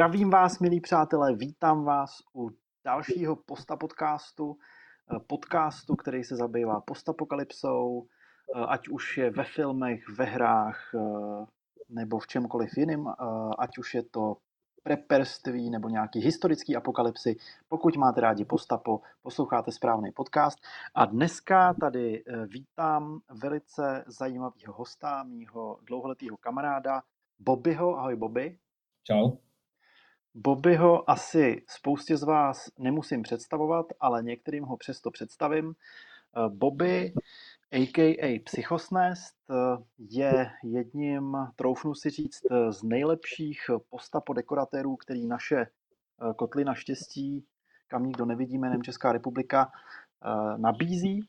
[0.00, 2.50] Zdravím vás, milí přátelé, vítám vás u
[2.84, 4.56] dalšího posta podcastu,
[5.16, 8.06] eh, podcastu, který se zabývá postapokalypsou,
[8.56, 11.46] eh, ať už je ve filmech, ve hrách eh,
[11.88, 13.08] nebo v čemkoliv jiným,
[13.58, 14.36] ať už je to
[14.82, 17.36] preperství nebo nějaký historický apokalypsy.
[17.68, 20.58] Pokud máte rádi postapo, posloucháte správný podcast.
[20.94, 27.02] A dneska tady vítám velice zajímavého hosta, mýho dlouholetého kamaráda
[27.38, 27.98] Bobbyho.
[27.98, 28.58] Ahoj Bobby.
[29.04, 29.49] Čau.
[30.34, 35.74] Bobbyho asi spoustě z vás nemusím představovat, ale některým ho přesto představím.
[35.74, 37.12] Eh, Bobby,
[37.72, 38.42] a.k.a.
[38.44, 39.54] Psychosnest, eh,
[39.98, 42.40] je jedním, troufnu si říct,
[42.70, 47.44] z nejlepších postapodekoratérů, který naše eh, kotly naštěstí,
[47.88, 49.70] kam nikdo nevidí jménem Česká republika,
[50.56, 51.28] nabízí.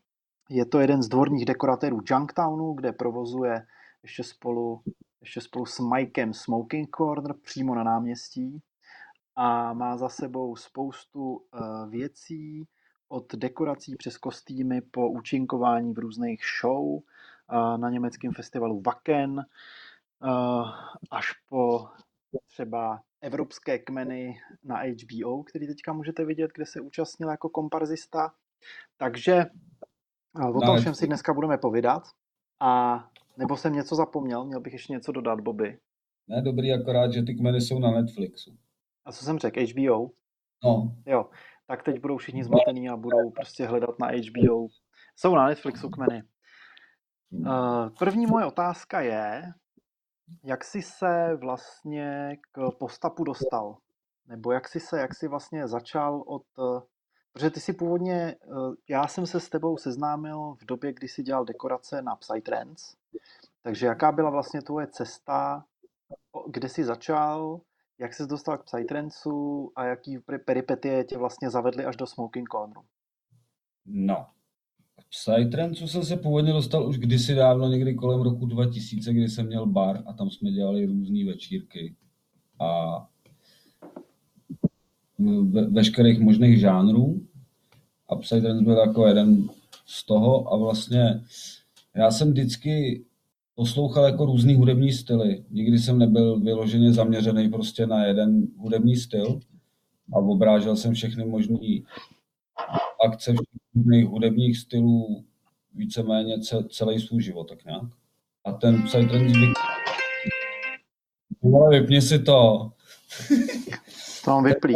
[0.49, 3.65] Je to jeden z dvorních dekoratérů Junktownu, kde provozuje
[4.03, 4.81] ještě spolu,
[5.21, 8.61] ještě spolu s Mikem Smoking Corner přímo na náměstí
[9.35, 12.67] a má za sebou spoustu eh, věcí,
[13.09, 20.27] od dekorací přes kostýmy po účinkování v různých show eh, na německém festivalu Wacken eh,
[21.11, 21.87] až po
[22.47, 28.33] třeba evropské kmeny na HBO, který teďka můžete vidět, kde se účastnil jako komparzista.
[28.97, 29.45] Takže
[30.55, 32.03] o tom všem si dneska budeme povídat.
[32.59, 33.03] A
[33.37, 35.77] nebo jsem něco zapomněl, měl bych ještě něco dodat, Bobby.
[36.27, 38.57] Ne, dobrý, akorát, že ty kmeny jsou na Netflixu.
[39.05, 40.09] A co jsem řekl, HBO?
[40.63, 40.95] No.
[41.05, 41.29] Jo,
[41.67, 44.67] tak teď budou všichni zmatený a budou prostě hledat na HBO.
[45.15, 46.23] Jsou na Netflixu kmeny.
[47.31, 49.53] Uh, první moje otázka je,
[50.43, 53.77] jak jsi se vlastně k postapu dostal?
[54.27, 56.43] Nebo jak jsi se, jak jsi vlastně začal od...
[57.33, 58.35] Protože ty si původně,
[58.89, 62.95] já jsem se s tebou seznámil v době, kdy jsi dělal dekorace na Psytrance.
[63.61, 65.65] Takže jaká byla vlastně tvoje cesta,
[66.47, 67.61] kde jsi začal,
[68.01, 72.81] jak jsi dostal k Psytrancu a jaký peripetie tě vlastně zavedly až do Smoking Corneru?
[73.85, 74.25] No,
[74.95, 79.47] k Psytrancu jsem se původně dostal už kdysi dávno, někdy kolem roku 2000, kdy jsem
[79.47, 81.95] měl bar a tam jsme dělali různé večírky.
[82.59, 82.97] A
[85.43, 87.21] ve, veškerých možných žánrů.
[88.09, 89.47] A Psytrance byl jako jeden
[89.85, 91.23] z toho a vlastně
[91.95, 93.05] já jsem vždycky
[93.61, 95.45] poslouchal jako různý hudební styly.
[95.49, 99.39] Nikdy jsem nebyl vyloženě zaměřený prostě na jeden hudební styl
[100.13, 101.59] a obrážel jsem všechny možné
[103.05, 105.25] akce všech hudebních stylů
[105.75, 106.35] víceméně
[106.69, 107.83] celý svůj život, tak nějak.
[108.45, 109.57] A ten Psytrance zvyk...
[111.69, 112.71] vypni si to.
[114.25, 114.75] To vyplý.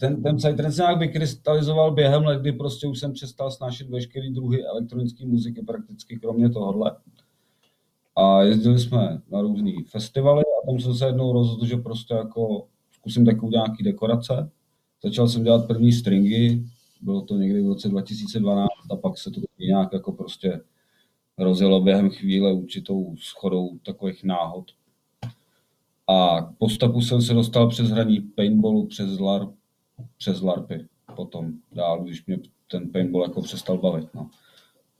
[0.00, 4.64] Ten, ten Psytrance nějak vykrystalizoval během let, kdy prostě už jsem přestal snášet veškeré druhy
[4.64, 6.96] elektronické muziky prakticky kromě tohohle.
[8.16, 12.66] A jezdili jsme na různé festivaly a tam jsem se jednou rozhodl, že prostě jako
[12.92, 14.50] zkusím takovou nějaký dekorace.
[15.02, 16.64] Začal jsem dělat první stringy,
[17.00, 20.60] bylo to někdy v roce 2012 a pak se to nějak jako prostě
[21.38, 24.64] rozjelo během chvíle určitou schodou takových náhod.
[26.06, 29.50] A k postapu jsem se dostal přes hraní paintballu, přes, LARP,
[30.18, 32.38] přes LARPy potom dál, když mě
[32.70, 34.14] ten paintball jako přestal bavit.
[34.14, 34.30] No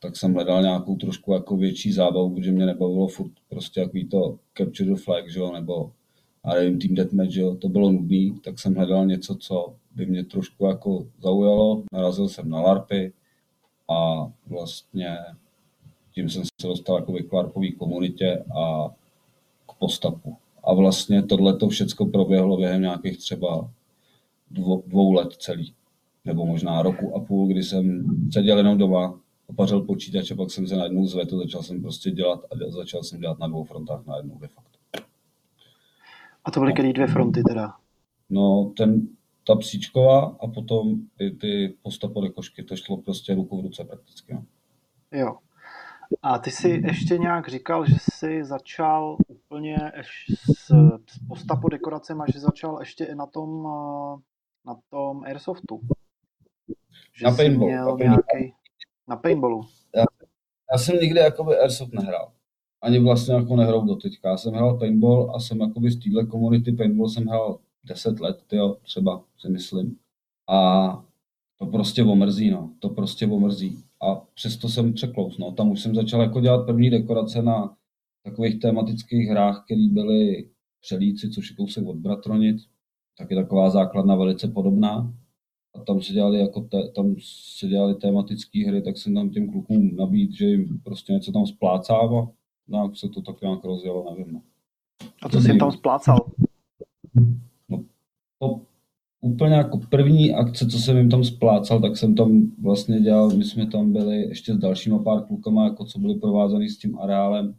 [0.00, 4.38] tak jsem hledal nějakou trošku jako větší zábavu, protože mě nebavilo furt prostě jaký to
[4.58, 5.92] Capture the Flag, že jo, nebo
[6.44, 10.06] a nevím, Team Deathmatch, že jo, to bylo nudný, tak jsem hledal něco, co by
[10.06, 11.82] mě trošku jako zaujalo.
[11.92, 13.12] Narazil jsem na LARPy
[13.90, 15.16] a vlastně
[16.14, 18.88] tím jsem se dostal jako k LARPové komunitě a
[19.68, 20.36] k postapu.
[20.64, 23.70] A vlastně tohle to všechno proběhlo během nějakých třeba
[24.50, 25.74] dvou, dvou let celý,
[26.24, 30.66] nebo možná roku a půl, kdy jsem seděl jenom doma, opařil počítač a pak jsem
[30.66, 34.38] se najednou zvedl, začal jsem prostě dělat a začal jsem dělat na dvou frontách najednou
[34.38, 34.78] de facto.
[36.44, 36.92] A to byly no.
[36.92, 37.74] dvě fronty teda?
[38.30, 39.08] No, ten,
[39.46, 44.34] ta psíčková a potom ty, ty postapodekošky, to šlo prostě ruku v ruce prakticky.
[44.34, 44.44] No.
[45.12, 45.36] Jo.
[46.22, 49.76] A ty si ještě nějak říkal, že jsi začal úplně
[50.56, 50.68] s,
[51.08, 53.62] s postapo dekoracemi, že začal ještě i na tom,
[54.66, 55.80] na tom Airsoftu.
[57.12, 57.68] Že na paintball.
[57.68, 58.22] Měl na paintball.
[58.34, 58.59] Nějaký...
[59.10, 59.66] Na paintballu?
[59.96, 60.04] Já,
[60.72, 62.32] já jsem nikdy jakoby Airsoft nehrál.
[62.82, 64.28] Ani vlastně jako nehrou do teďka.
[64.28, 68.42] Já jsem hrál paintball a jsem jakoby z téhle komunity paintball jsem hrál 10 let,
[68.46, 69.96] tyjo, třeba si myslím.
[70.48, 71.04] A
[71.58, 72.70] to prostě omrzí, no.
[72.78, 73.84] To prostě omrzí.
[74.02, 75.52] A přesto jsem překlous, no.
[75.52, 77.76] Tam už jsem začal jako dělat první dekorace na
[78.24, 82.66] takových tematických hrách, které byly přelíci, což je kousek od Bratronic.
[83.18, 85.14] Tak je taková základna velice podobná
[85.74, 87.14] a tam se dělali jako te, tam
[87.58, 91.46] se dělali tematické hry, tak jsem tam těm klukům nabít, že jim prostě něco tam
[91.46, 92.28] splácává.
[92.68, 94.34] No, jak se to tak nějak rozjelo, nevím.
[94.34, 94.42] No.
[95.22, 96.30] A co jsi jim tam splácal?
[98.40, 98.60] No
[99.20, 103.44] úplně jako první akce, co jsem jim tam splácal, tak jsem tam vlastně dělal, my
[103.44, 107.54] jsme tam byli ještě s dalšíma pár klukama, jako co byli provázaný s tím areálem,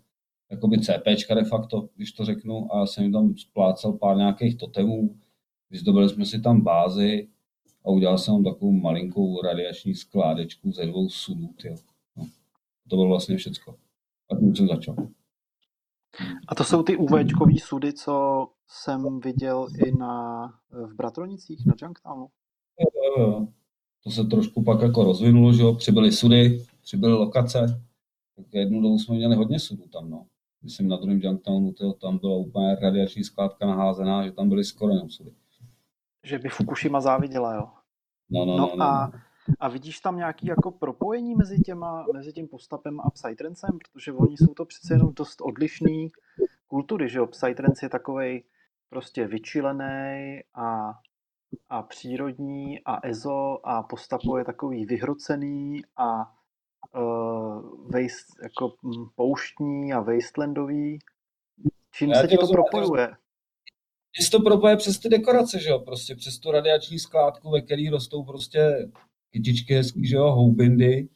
[0.51, 4.57] jakoby CPčka de facto, když to řeknu, a já jsem jim tam splácal pár nějakých
[4.57, 5.15] totemů,
[5.69, 7.27] vyzdobili jsme si tam bázy
[7.85, 11.75] a udělal jsem tam takovou malinkou radiační skládečku ze dvou sudů, tyjo.
[12.17, 12.27] No.
[12.89, 13.75] To bylo vlastně všecko.
[14.31, 14.95] A tím jsem začal.
[16.47, 22.27] A to jsou ty UVčkový sudy, co jsem viděl i na, v Bratronicích, na Junktownu.
[22.79, 23.47] Jo, jo.
[24.03, 27.81] To se trošku pak jako rozvinulo, že jo, přibyly sudy, přibyly lokace.
[28.35, 30.25] Tak jednu dobu jsme měli hodně sudů tam, no.
[30.63, 34.93] Myslím na druhém Junktownu, to, tam byla úplně radiační skládka naházená, že tam byly skoro
[34.93, 35.31] jenom sudy.
[36.23, 37.69] Že by Fukushima záviděla, jo.
[38.29, 38.85] No, no, No no, no.
[38.85, 39.11] a,
[39.59, 43.77] a vidíš tam nějaký jako propojení mezi, těma, mezi tím postupem a Psytrancem?
[43.77, 46.11] Protože oni jsou to přece jenom dost odlišný
[46.67, 47.27] kultury, že jo?
[47.27, 48.43] Psytrance je takovej
[48.89, 50.93] prostě vyčilený a,
[51.69, 56.33] a přírodní a EZO a postapo je takový vyhrocený a
[56.95, 58.73] uh, waste, jako
[59.15, 60.99] pouštní a wastelandový.
[61.91, 63.15] Čím Já se ti to propojuje?
[64.19, 67.89] Se to propoje přes ty dekorace, že jo, prostě přes tu radiační skládku, ve který
[67.89, 68.89] rostou prostě
[69.31, 71.07] kytičky hezký, že jo, houbindy,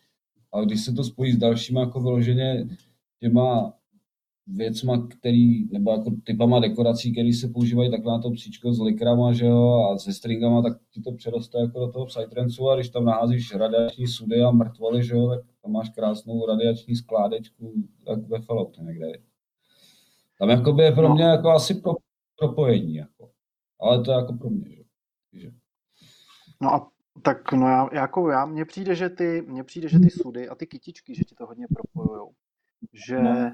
[0.54, 2.68] a když se to spojí s dalšíma jako vyloženě
[3.20, 3.74] těma
[4.48, 9.34] věcma, který, nebo jako typama dekorací, které se používají takhle na to příčko s likrama,
[9.34, 12.90] že jo, a se stringama, tak ti to přeroste jako do toho psytrancu a když
[12.90, 17.74] tam naházíš radiační sudy a mrtvoly, že jo, tak tam máš krásnou radiační skládečku,
[18.06, 19.08] tak ve Falloutu někde.
[20.40, 21.16] Tam jakoby je pro No.
[21.16, 21.94] mě jako asi pro,
[22.38, 23.32] propojení, jako.
[23.82, 24.84] Ale to je jako pro mě, že?
[25.34, 25.52] že.
[26.62, 26.92] No a
[27.22, 30.56] tak no já, jako já, mně přijde, že ty, mně přijde, že ty sudy a
[30.56, 32.32] ty kytičky, že ti to hodně propojujou.
[32.94, 33.52] Že No.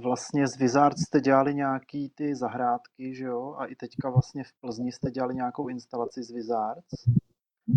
[0.00, 4.52] vlastně z Wizard jste dělali nějaký ty zahrádky, že jo, a i teďka vlastně v
[4.60, 7.06] Plzni jste dělali nějakou instalaci z Wizards.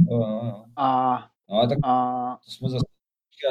[0.10, 0.66] Jo, jo.
[0.76, 1.18] A,
[1.50, 2.86] No, ale tak a to jsme zase,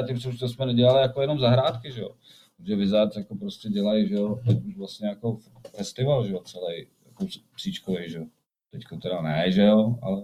[0.02, 2.08] a tím, to jsme nedělali jako jenom zahrádky, že jo.
[2.56, 5.38] Protože Wizards jako prostě dělají, že jo, teď už vlastně jako
[5.76, 8.24] festival, že jo, celý, jako příčkový, že jo.
[8.70, 10.22] Teďko teda ne, že jo, ale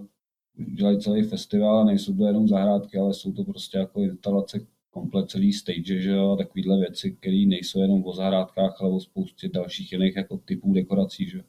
[0.53, 4.59] dělají celý festival a nejsou to jenom zahrádky, ale jsou to prostě jako instalace
[4.91, 8.99] komplet celý stage, že jo, a takovýhle věci, které nejsou jenom o zahrádkách, ale o
[8.99, 11.43] spoustě dalších jiných jako typů dekorací, že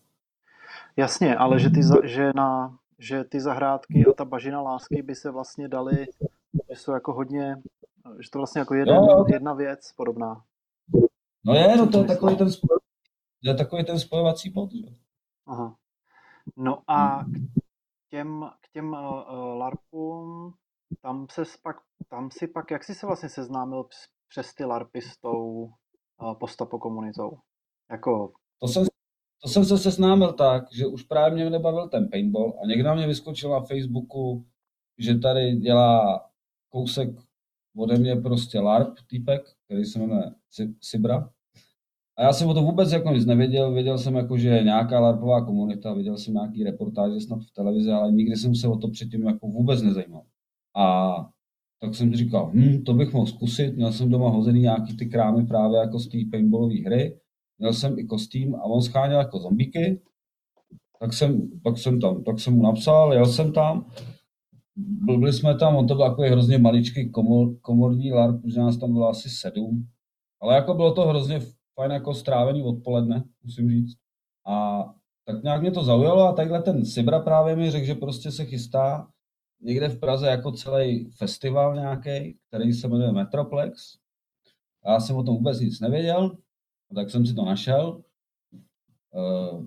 [0.97, 5.15] jasně, ale že ty, za, že, na, že ty zahrádky a ta bažina lásky by
[5.15, 6.07] se vlastně daly,
[6.71, 7.57] že jsou jako hodně,
[8.21, 9.25] že to vlastně jako jeden, Jo, jo.
[9.33, 10.43] jedna věc podobná.
[11.47, 12.79] No je, no to je takový ten, spoj,
[13.45, 14.93] to je takový ten spojovací bod, že jo.
[15.47, 15.77] Aha.
[16.57, 20.55] No a k těm, k těm uh, LARPům,
[21.03, 21.77] tam, se pak,
[22.09, 23.85] tam si pak, jak jsi se vlastně seznámil
[24.29, 25.63] přes, ty LARPy s tou
[26.23, 27.39] uh, postapo komunitou?
[27.91, 28.87] Jako, To jsem,
[29.43, 32.95] to jsem se seznámil tak, že už právě mě nebavil ten paintball a někdo na
[32.95, 34.47] mě vyskočil na Facebooku,
[34.99, 36.21] že tady dělá
[36.69, 37.09] kousek
[37.77, 41.31] ode mě prostě LARP týpek, který se jmenuje Si- Sibra.
[42.19, 45.01] A já jsem o to vůbec jako nic nevěděl, věděl jsem jako, že je nějaká
[45.01, 48.89] LARPová komunita, viděl jsem nějaký reportáže snad v televizi, ale nikdy jsem se o to
[48.89, 50.23] předtím jako vůbec nezajímal.
[50.77, 51.15] A
[51.81, 55.47] tak jsem říkal, hm, to bych mohl zkusit, měl jsem doma hozený nějaký ty krámy
[55.47, 57.19] právě jako z té paintballové hry,
[57.59, 60.01] měl jsem i kostým a on scháněl jako zombíky,
[61.01, 63.91] tak jsem, tak jsem tam, tak jsem mu napsal, jel jsem tam,
[64.77, 68.77] byl- byli jsme tam, on to byl takový hrozně maličký komor, komorní LARP, protože nás
[68.77, 69.89] tam bylo asi sedm,
[70.41, 71.41] ale jako bylo to hrozně
[71.75, 73.97] fajn jako strávený odpoledne, musím říct.
[74.47, 74.85] A
[75.25, 78.45] tak nějak mě to zaujalo a takhle ten Sibra právě mi řekl, že prostě se
[78.45, 79.09] chystá
[79.61, 83.99] někde v Praze jako celý festival nějaký, který se jmenuje Metroplex.
[84.85, 86.37] A já jsem o tom vůbec nic nevěděl,
[86.95, 88.03] tak jsem si to našel.
[89.15, 89.67] Eh,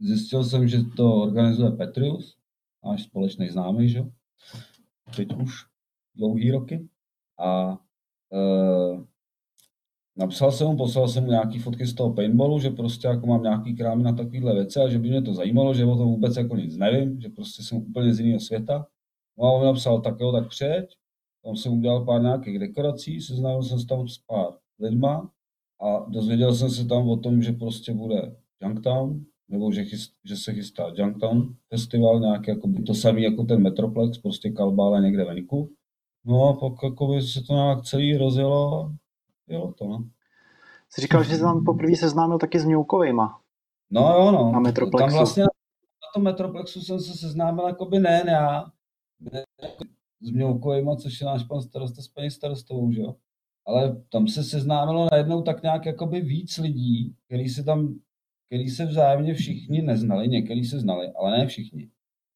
[0.00, 2.36] Zjistil jsem, že to organizuje Petrius,
[2.86, 4.04] náš společný známý, že?
[5.16, 5.52] Teď už
[6.14, 6.88] dlouhý roky.
[7.38, 7.78] A
[8.32, 9.04] eh,
[10.16, 13.42] napsal jsem mu, poslal jsem mu nějaký fotky z toho paintballu, že prostě jako mám
[13.42, 16.36] nějaký krámy na takovýhle věci a že by mě to zajímalo, že o tom vůbec
[16.36, 18.86] jako nic nevím, že prostě jsem úplně z jiného světa.
[19.38, 20.96] No a on napsal, tak jo, tak přijeď.
[21.44, 24.46] Tam jsem udělal pár nějakých dekorací, seznámil jsem se tam s pár
[24.78, 25.30] lidma
[25.80, 30.36] a dozvěděl jsem se tam o tom, že prostě bude Junktown, nebo že, chyst, že
[30.36, 35.70] se chystá Junktown festival, nějaký jako to samý jako ten Metroplex, prostě kalbále někde venku.
[36.24, 38.94] No a pak jako by se to nějak celý rozjelo a
[39.48, 40.04] jo to no.
[40.88, 43.40] jsi říkal, že jsi tam poprvé seznámil taky s Mňoukovejma.
[43.90, 44.52] No jo no.
[44.52, 45.06] Na Metroplexu.
[45.06, 45.48] Tam vlastně na
[46.14, 48.64] tom Metroplexu jsem se seznámil jakoby ne já,
[49.20, 49.84] ne jako
[50.20, 53.14] s Mňoukovejma, což je náš pan starosta s paní starostovou, že jo.
[53.66, 57.94] Ale tam se seznámilo najednou tak nějak jakoby víc lidí, který se tam,
[58.46, 61.90] který se vzájemně všichni neznali, některý se znali, ale ne všichni.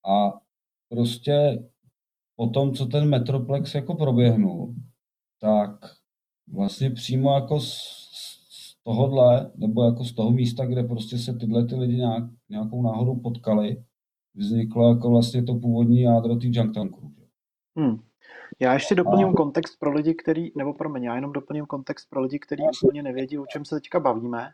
[0.09, 0.41] A
[0.89, 1.65] prostě
[2.37, 4.75] po tom, co ten Metroplex jako proběhnul,
[5.41, 5.71] tak
[6.53, 7.73] vlastně přímo jako z,
[8.51, 12.83] z tohohle, nebo jako z toho místa, kde prostě se tyhle ty lidi nějak, nějakou
[12.83, 13.85] náhodou potkali,
[14.35, 17.11] vzniklo jako vlastně to původní jádro té Junktown Crew.
[17.79, 17.97] Hmm.
[18.61, 19.33] Já ještě doplním a...
[19.33, 23.03] kontext pro lidi, který, nebo pro mě, já jenom doplním kontext pro lidi, kteří úplně
[23.03, 24.49] nevědí, o čem se teďka bavíme.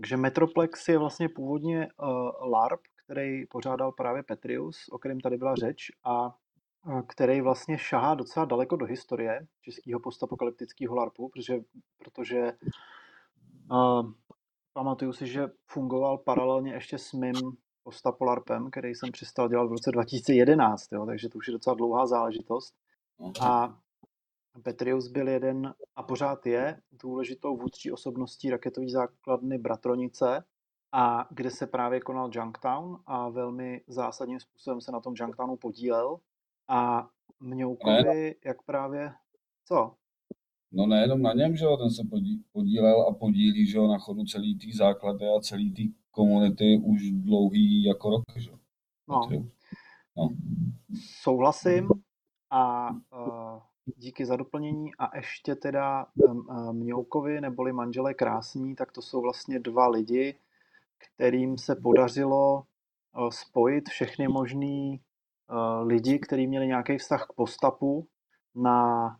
[0.00, 5.54] Takže Metroplex je vlastně původně uh, LARP, který pořádal právě Petrius, o kterém tady byla
[5.54, 6.34] řeč, a
[7.06, 11.54] který vlastně šahá docela daleko do historie českého postapokalyptického LARPu, protože,
[11.98, 12.52] protože
[13.72, 14.12] uh,
[14.72, 17.34] pamatuju si, že fungoval paralelně ještě s mým
[17.82, 22.06] postapolarpem, který jsem přestal dělat v roce 2011, jo, takže to už je docela dlouhá
[22.06, 22.74] záležitost.
[23.40, 23.78] A
[24.62, 30.44] Petrius byl jeden a pořád je důležitou vůdčí osobností raketové základny Bratronice,
[30.92, 36.20] a kde se právě konal Junktown a velmi zásadním způsobem se na tom Junktownu podílel.
[36.68, 37.08] A
[37.40, 39.12] Mňoukovi, jak právě,
[39.64, 39.94] co?
[40.72, 42.02] No nejenom na něm, že jo, ten se
[42.52, 47.10] podílel a podílí, že jo, na chodu celý té základy a celý té komunity už
[47.10, 48.58] dlouhý jako rok, že jo.
[49.08, 49.28] No.
[50.16, 50.28] no.
[51.22, 51.88] Souhlasím
[52.50, 53.60] a uh,
[53.96, 56.06] díky za doplnění a ještě teda
[56.72, 60.38] Mňoukovi neboli manželé krásní, tak to jsou vlastně dva lidi,
[60.98, 62.62] kterým se podařilo
[63.18, 65.00] uh, spojit všechny možný
[65.50, 68.06] uh, lidi, kteří měli nějaký vztah k postapu
[68.54, 69.16] na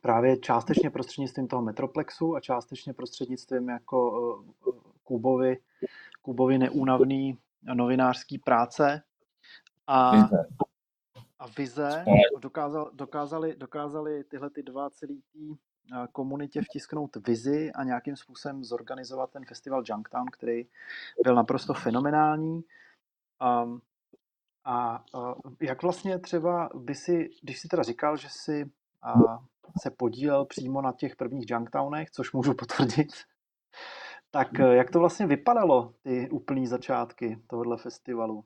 [0.00, 5.58] právě částečně prostřednictvím toho Metroplexu a částečně prostřednictvím jako uh, Kubovi,
[6.22, 7.38] Kubovi neúnavný
[7.74, 9.02] novinářský práce.
[9.86, 10.12] A,
[11.42, 12.04] a vize
[12.40, 15.54] dokázal, dokázali, dokázali tyhle ty dva celý tý
[16.12, 20.66] komunitě vtisknout vizi a nějakým způsobem zorganizovat ten festival Junktown, který
[21.22, 22.64] byl naprosto fenomenální.
[23.64, 23.80] Um,
[24.64, 28.70] a uh, jak vlastně třeba by si, když si teda říkal, že si
[29.16, 29.36] uh,
[29.82, 33.12] se podílel přímo na těch prvních Junktownech, což můžu potvrdit,
[34.30, 38.44] tak jak to vlastně vypadalo, ty úplný začátky tohohle festivalu?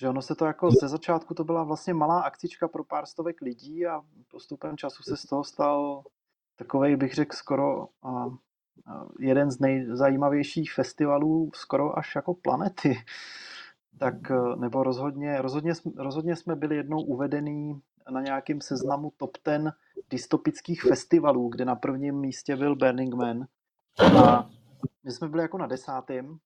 [0.00, 3.40] Že ono se to jako ze začátku to byla vlastně malá akcička pro pár stovek
[3.40, 6.02] lidí a postupem času se z toho stal
[6.58, 8.08] takový bych řekl skoro a,
[8.86, 12.96] a jeden z nejzajímavějších festivalů skoro až jako planety.
[13.98, 19.72] Tak e, nebo rozhodně, rozhodně, rozhodně jsme byli jednou uvedený na nějakém seznamu top ten
[20.10, 23.46] dystopických festivalů, kde na prvním místě byl Burning Man.
[24.18, 24.50] A
[25.04, 26.38] my jsme byli jako na desátém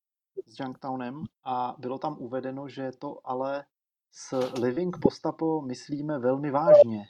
[0.46, 3.64] s Junktownem a bylo tam uvedeno, že to ale
[4.10, 7.04] s Living Postapo myslíme velmi vážně.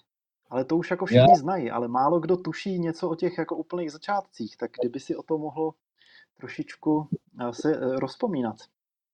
[0.50, 1.36] Ale to už jako všichni Já...
[1.36, 5.22] znají, ale málo kdo tuší něco o těch jako úplných začátcích, tak kdyby si o
[5.22, 5.74] to mohlo
[6.36, 7.08] trošičku
[7.40, 8.56] eh, se eh, rozpomínat.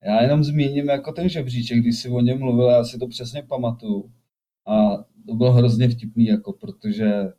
[0.05, 3.43] Já jenom zmíním jako ten žebříček, když si o něm mluvil, já si to přesně
[3.43, 4.13] pamatuju.
[4.67, 4.97] A
[5.27, 7.33] to bylo hrozně vtipný, jako, protože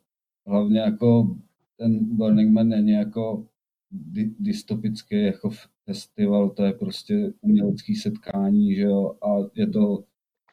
[0.46, 1.36] hlavně jako
[1.76, 3.46] ten Burning Man není jako
[3.90, 5.50] dy, dystopický jako
[5.84, 10.04] festival, to je prostě umělecký setkání, že jo, a je to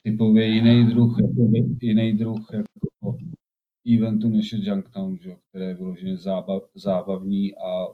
[0.04, 1.52] typově jiný druh, jako,
[1.82, 3.18] jiný druh jako
[3.96, 7.88] eventu než je Junktown, že jo, který je vyloženě zábav, zábavní a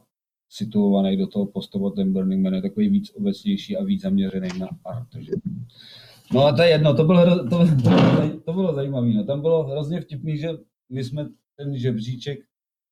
[0.50, 4.70] situovaný do toho postavu ten Burning Man je takový víc obecnější a víc zaměřený na
[4.86, 5.08] art.
[5.20, 5.32] Že?
[6.34, 7.66] No a to je jedno, to bylo, to,
[8.46, 9.14] to bylo zajímavé.
[9.14, 9.24] No.
[9.24, 10.50] Tam bylo hrozně vtipný, že
[10.90, 12.40] my jsme ten žebříček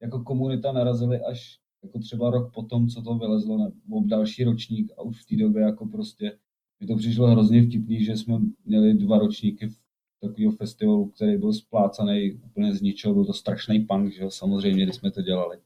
[0.01, 5.01] jako komunita narazili až jako třeba rok potom, co to vylezlo, nebo další ročník a
[5.01, 6.37] už v té době jako prostě
[6.79, 9.77] mi to přišlo hrozně vtipný, že jsme měli dva ročníky v
[10.21, 14.83] takového festivalu, který byl splácaný úplně z ničeho, byl to strašný punk, že jo, samozřejmě,
[14.83, 15.57] když jsme to dělali.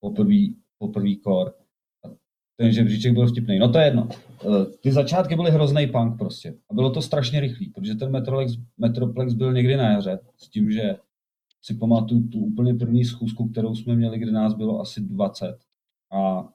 [0.00, 1.54] Poprvý, poprvý kor.
[2.04, 2.08] A
[2.56, 3.58] ten žebříček byl vtipný.
[3.58, 4.08] No to je jedno.
[4.12, 6.54] Eh, ty začátky byly hrozný punk prostě.
[6.70, 10.70] A bylo to strašně rychlý, protože ten Metroplex, Metroplex byl někdy na jaře, s tím,
[10.70, 10.96] že
[11.62, 15.58] si pamatuju tu úplně první schůzku, kterou jsme měli, kde nás bylo asi 20.
[16.12, 16.48] A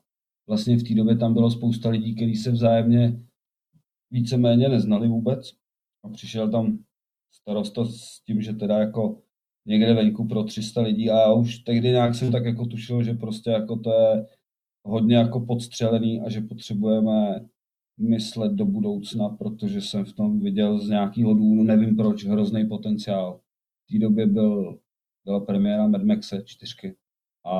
[0.47, 3.19] vlastně v té době tam bylo spousta lidí, kteří se vzájemně
[4.11, 5.53] víceméně neznali vůbec.
[6.03, 6.79] A přišel tam
[7.31, 9.21] starosta s tím, že teda jako
[9.65, 13.13] někde venku pro 300 lidí a já už tehdy nějak jsem tak jako tušil, že
[13.13, 14.25] prostě jako to je
[14.83, 17.45] hodně jako podstřelený a že potřebujeme
[17.99, 23.39] myslet do budoucna, protože jsem v tom viděl z nějakého důvodu, nevím proč, hrozný potenciál.
[23.85, 24.79] V té době byl,
[25.27, 26.95] byla premiéra Mad Maxe 4
[27.45, 27.53] a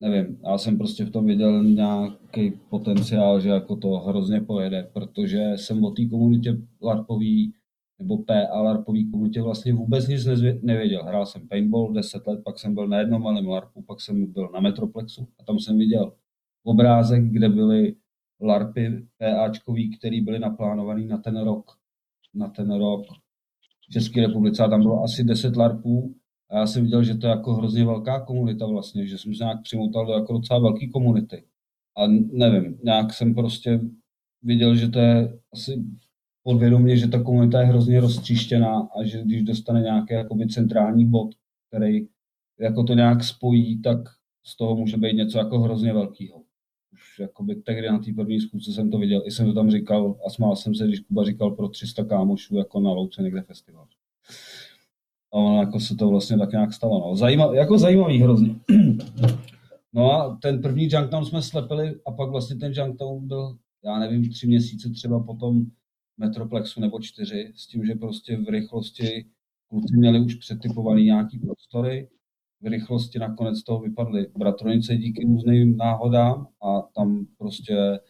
[0.00, 5.52] nevím, já jsem prostě v tom viděl nějaký potenciál, že jako to hrozně pojede, protože
[5.56, 7.54] jsem o té komunitě LARPový
[7.98, 10.26] nebo PA LARPový komunitě vlastně vůbec nic
[10.62, 11.04] nevěděl.
[11.04, 14.50] Hrál jsem paintball 10 let, pak jsem byl na jednom malém LARPu, pak jsem byl
[14.54, 16.12] na Metroplexu a tam jsem viděl
[16.64, 17.96] obrázek, kde byly
[18.40, 21.70] LARPy PAčkový, který byly naplánovaný na ten rok.
[22.34, 23.06] na ten rok
[23.88, 26.14] v České republice a tam bylo asi 10 larpů
[26.52, 29.44] a já jsem viděl, že to je jako hrozně velká komunita vlastně, že jsem se
[29.44, 31.44] nějak přimoutal do jako docela velké komunity.
[31.96, 33.80] A nevím, nějak jsem prostě
[34.42, 35.84] viděl, že to je asi
[36.42, 41.30] podvědomě, že ta komunita je hrozně roztříštěná a že když dostane nějaký jakoby centrální bod,
[41.68, 42.08] který
[42.60, 43.98] jako to nějak spojí, tak
[44.46, 46.42] z toho může být něco jako hrozně velkého.
[46.92, 50.16] Už jakoby tehdy na té první zkusce jsem to viděl, i jsem to tam říkal
[50.26, 53.86] a smál jsem se, když Kuba říkal pro 300 kámošů jako na louce někde festival.
[55.32, 57.08] A ono jako se to vlastně tak nějak stalo.
[57.08, 57.16] No.
[57.16, 58.54] Zajímav, jako zajímavý hrozně.
[59.94, 64.30] No a ten první Junktown jsme slepili a pak vlastně ten Junktown byl, já nevím,
[64.30, 65.62] tři měsíce třeba potom
[66.18, 69.26] Metroplexu nebo čtyři, s tím, že prostě v rychlosti
[69.68, 72.08] kluci měli už přetypovaný nějaký prostory,
[72.60, 78.00] v rychlosti nakonec toho vypadly bratronice díky různým náhodám a tam prostě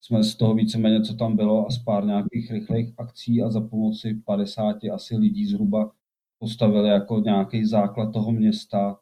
[0.00, 3.60] jsme z toho víceméně, co tam bylo a z pár nějakých rychlých akcí a za
[3.60, 5.92] pomoci 50 asi lidí zhruba
[6.42, 8.98] postavili jako nějaký základ toho města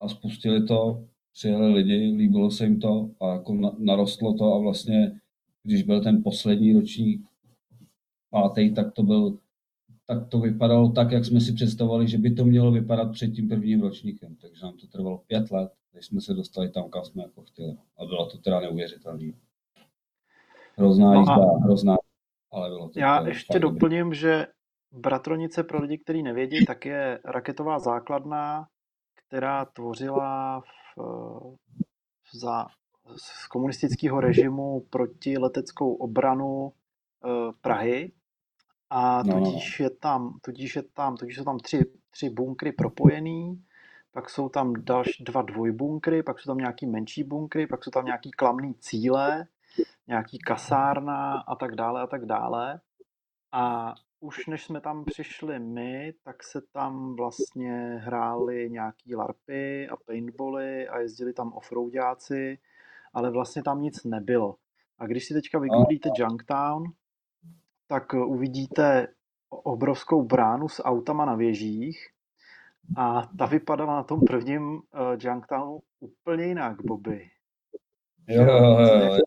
[0.00, 5.20] a spustili to, přijeli lidi, líbilo se jim to a jako narostlo to a vlastně,
[5.62, 7.26] když byl ten poslední ročník
[8.30, 9.38] pátý, tak to byl
[10.06, 13.48] tak to vypadalo tak, jak jsme si představovali, že by to mělo vypadat před tím
[13.48, 14.36] prvním ročníkem.
[14.36, 17.76] Takže nám to trvalo pět let, než jsme se dostali tam, kam jsme jako chtěli.
[17.98, 19.32] A bylo to teda neuvěřitelné.
[20.76, 21.96] Hrozná no jízda, hrozná,
[22.52, 23.00] ale bylo to.
[23.00, 24.18] Já ještě doplním, dobrý.
[24.18, 24.46] že
[24.94, 28.68] Bratronice pro lidi, kteří nevědí, tak je raketová základna,
[29.14, 30.60] která tvořila
[30.96, 31.56] v,
[32.32, 32.66] za
[33.16, 36.72] z komunistického režimu proti leteckou obranu
[37.24, 38.12] eh, Prahy
[38.90, 39.46] a no, no, no.
[39.46, 43.64] tudíž je tam, tudíž je tam, tudíž jsou tam tři, tři bunkry propojený,
[44.12, 48.04] pak jsou tam další dva dvojbunkry, pak jsou tam nějaký menší bunkry, pak jsou tam
[48.04, 49.46] nějaký klamný cíle,
[50.06, 52.80] nějaký kasárna a tak dále a tak dále.
[53.52, 59.96] A už než jsme tam přišli my, tak se tam vlastně hráli nějaký larpy a
[59.96, 62.58] paintbally a jezdili tam offroadáci,
[63.12, 64.56] ale vlastně tam nic nebylo.
[64.98, 66.84] A když si teďka vygooglíte Junktown,
[67.86, 69.08] tak uvidíte
[69.48, 72.08] obrovskou bránu s autama na věžích
[72.96, 74.80] a ta vypadala na tom prvním uh,
[75.18, 77.30] Junktownu úplně jinak, Bobby.
[78.28, 79.18] Jo, jo, jo.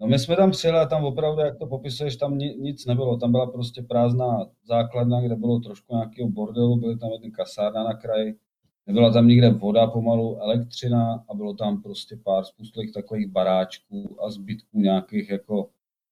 [0.00, 3.16] No my jsme tam přijeli a tam opravdu, jak to popisuješ, tam nic nebylo.
[3.16, 7.94] Tam byla prostě prázdná základna, kde bylo trošku nějakého bordelu, byly tam jedny kasárna na
[7.94, 8.34] kraji.
[8.86, 14.30] Nebyla tam nikde voda pomalu, elektřina a bylo tam prostě pár spustlých takových baráčků a
[14.30, 15.68] zbytků nějakých jako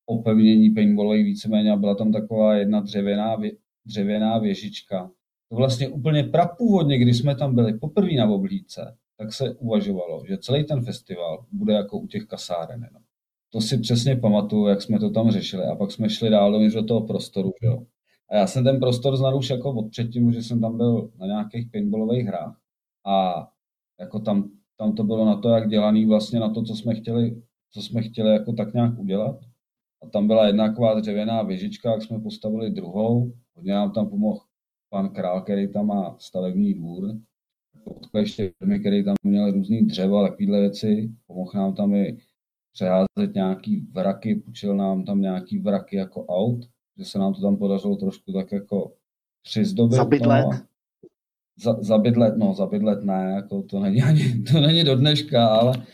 [0.07, 3.53] opevnění paintballových víceméně a byla tam taková jedna dřevěná, vě,
[3.87, 5.11] dřevěná věžička.
[5.49, 10.39] To vlastně úplně prapůvodně, když jsme tam byli poprvé na oblídce, tak se uvažovalo, že
[10.39, 12.89] celý ten festival bude jako u těch kasáren.
[12.93, 13.01] No.
[13.55, 16.85] To si přesně pamatuju, jak jsme to tam řešili a pak jsme šli dál do
[16.85, 17.53] toho prostoru.
[17.63, 17.87] Jo.
[18.31, 21.27] A já jsem ten prostor znal už jako od předtím, že jsem tam byl na
[21.27, 22.61] nějakých paintballových hrách
[23.07, 23.47] a
[24.01, 27.43] jako tam, tam to bylo na to, jak dělaný vlastně na to, co jsme chtěli,
[27.71, 29.37] co jsme chtěli jako tak nějak udělat.
[30.03, 33.33] A tam byla jedna taková dřevěná věžička, jak jsme postavili druhou.
[33.55, 34.41] Hodně nám tam pomohl
[34.91, 37.15] pan Král, který tam má stavební dvůr.
[38.19, 41.11] Ještě firmy, který tam měl různý dřeva a takovéhle věci.
[41.27, 42.19] Pomohl nám tam i
[42.75, 46.65] přeházet nějaký vraky, půjčil nám tam nějaký vraky jako aut,
[46.99, 48.93] že se nám to tam podařilo trošku tak jako
[49.43, 49.97] přizdobit.
[49.97, 50.45] Za bydlet?
[50.45, 50.61] No,
[51.63, 55.47] za, za bydlet, no, za bydlet ne, jako to není ani, to není do dneška,
[55.47, 55.87] ale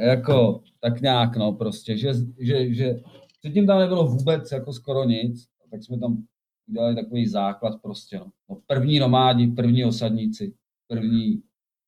[0.00, 3.00] jako tak nějak, no, prostě, že, že, že
[3.46, 6.24] Předtím tam nebylo vůbec jako skoro nic, tak jsme tam
[6.68, 8.18] udělali takový základ prostě.
[8.18, 8.32] No.
[8.50, 10.54] no první nomádi, první osadníci,
[10.88, 11.42] první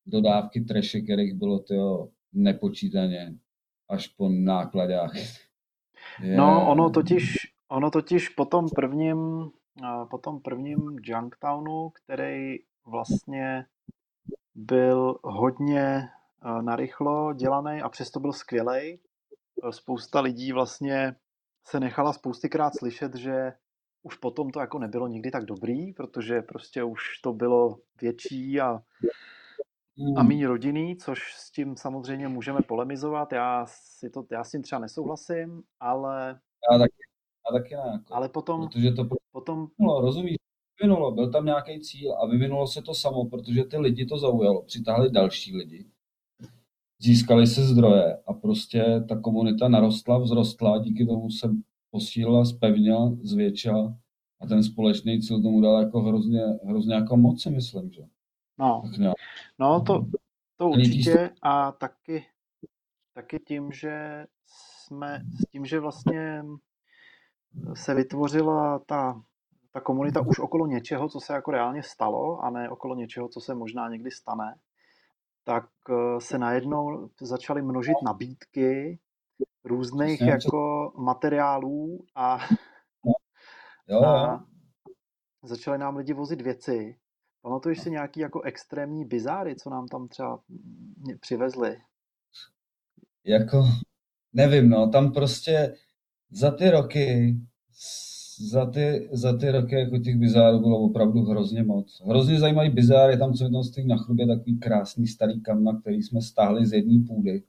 [0.06, 3.34] dodávky treše, kterých bylo to nepočítaně
[3.88, 5.12] až po nákladách.
[6.36, 7.36] No, ono totiž,
[7.68, 9.50] ono totiž po tom prvním,
[10.10, 13.66] po tom prvním Junktownu, který vlastně
[14.54, 16.08] byl hodně
[16.60, 18.98] narychlo dělaný a přesto byl skvělý.
[19.70, 21.16] Spousta lidí vlastně
[21.66, 23.52] se nechala spoustykrát slyšet, že
[24.02, 28.82] už potom to jako nebylo nikdy tak dobrý, protože prostě už to bylo větší a,
[30.16, 33.32] a méně rodinný, což s tím samozřejmě můžeme polemizovat.
[33.32, 36.40] Já, si to, já s tím třeba nesouhlasím, ale...
[36.72, 36.94] Já taky,
[37.50, 37.92] já taky ne.
[37.92, 38.68] Jako, ale potom...
[38.68, 39.68] Protože to potom...
[39.78, 40.36] No, rozumíš,
[40.80, 44.62] vyvinulo, byl tam nějaký cíl a vyvinulo se to samo, protože ty lidi to zaujalo,
[44.62, 45.86] přitáhli další lidi
[46.98, 51.50] získaly se zdroje a prostě ta komunita narostla, vzrostla, díky tomu se
[51.90, 53.96] posílila, spevnila, zvětšila
[54.40, 58.02] a ten společný cíl tomu dal jako hrozně, hrozně jako moc, si myslím, že?
[58.58, 59.14] No, tak
[59.58, 60.06] no to,
[60.56, 62.26] to určitě a taky,
[63.14, 66.44] taky tím, že jsme s tím, že vlastně
[67.74, 69.22] se vytvořila ta,
[69.72, 73.40] ta komunita už okolo něčeho, co se jako reálně stalo, a ne okolo něčeho, co
[73.40, 74.58] se možná někdy stane,
[75.44, 78.98] tak eh, se najednou začaly množit nabídky
[79.64, 82.38] různých jako materiálů a,
[83.88, 84.44] Jo, a
[85.42, 86.98] začaly nám lidi vozit věci.
[87.48, 90.40] Pamatuješ si nějaký jako extrémní bizáry, co nám tam třeba
[91.20, 91.76] přivezli?
[93.24, 93.64] Jako,
[94.32, 95.74] nevím, no, tam prostě
[96.30, 97.36] za ty roky,
[98.50, 102.02] za ty, za ty roky jako těch bizárů bylo opravdu hrozně moc.
[102.06, 106.02] Hrozně zajímavý bizár je tam, co tam stojí na chrubě, takový krásný starý kamna, který
[106.02, 107.42] jsme stáhli z jedné půdy.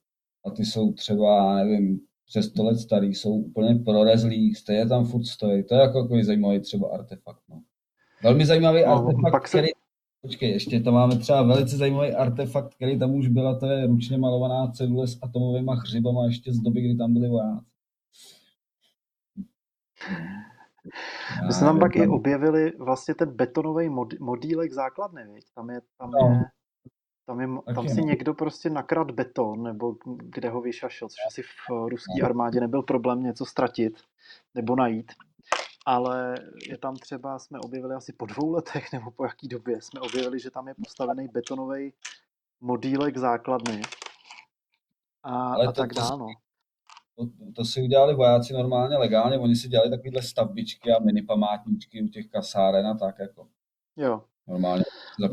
[0.46, 5.26] A ty jsou třeba, nevím, přes 100 let starý, jsou úplně prorezlý, stejně tam furt
[5.26, 5.64] stojí.
[5.64, 7.42] To je jako takový zajímavý třeba artefakt.
[7.50, 7.62] No.
[8.24, 9.68] Velmi zajímavý No, artefakt, pak se- který...
[10.22, 14.18] Počkej, ještě tam máme třeba velice zajímavý artefakt, který tam už byla, to je ručně
[14.18, 17.66] malovaná cedule s atomovými hřibama ještě z doby, kdy tam byli vojáci.
[21.48, 25.46] My jsme tam pak i nevím, objevili vlastně ten betonový mod, modílek základny, viď?
[25.56, 26.18] Tam je, tam No.
[26.30, 26.44] je,
[27.26, 28.08] tam, je, tam Taky si no.
[28.08, 33.24] někdo prostě nakrad beton, nebo kde ho vyšašil, což asi v ruské armádě nebyl problém
[33.24, 33.94] něco ztratit
[34.56, 35.12] nebo najít.
[35.90, 36.36] Ale
[36.70, 40.40] je tam třeba, jsme objevili asi po dvou letech nebo po jaký době, jsme objevili,
[40.40, 41.94] že tam je postavený betonový
[42.62, 43.82] modílek základny
[45.24, 46.20] a, Ale a to- tak dále.
[46.20, 46.28] No.
[47.16, 47.26] To,
[47.56, 52.08] to si udělali vojáci normálně legálně, oni si dělali takovýhle stavbičky a mini památníčky u
[52.08, 53.48] těch kasáren a tak jako
[53.96, 54.84] Jo, normálně.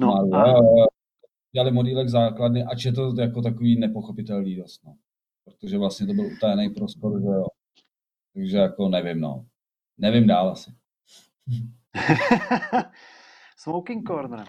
[0.00, 0.86] No a-.
[1.52, 4.96] Dělali modílek základny, ač je to jako takový nepochopitelný dost, no.
[5.44, 7.46] Protože vlastně to byl utajený prostor, že jo.
[8.34, 9.46] Takže jako nevím, no.
[9.98, 10.70] Nevím dál asi.
[13.58, 14.44] Smoking Corner.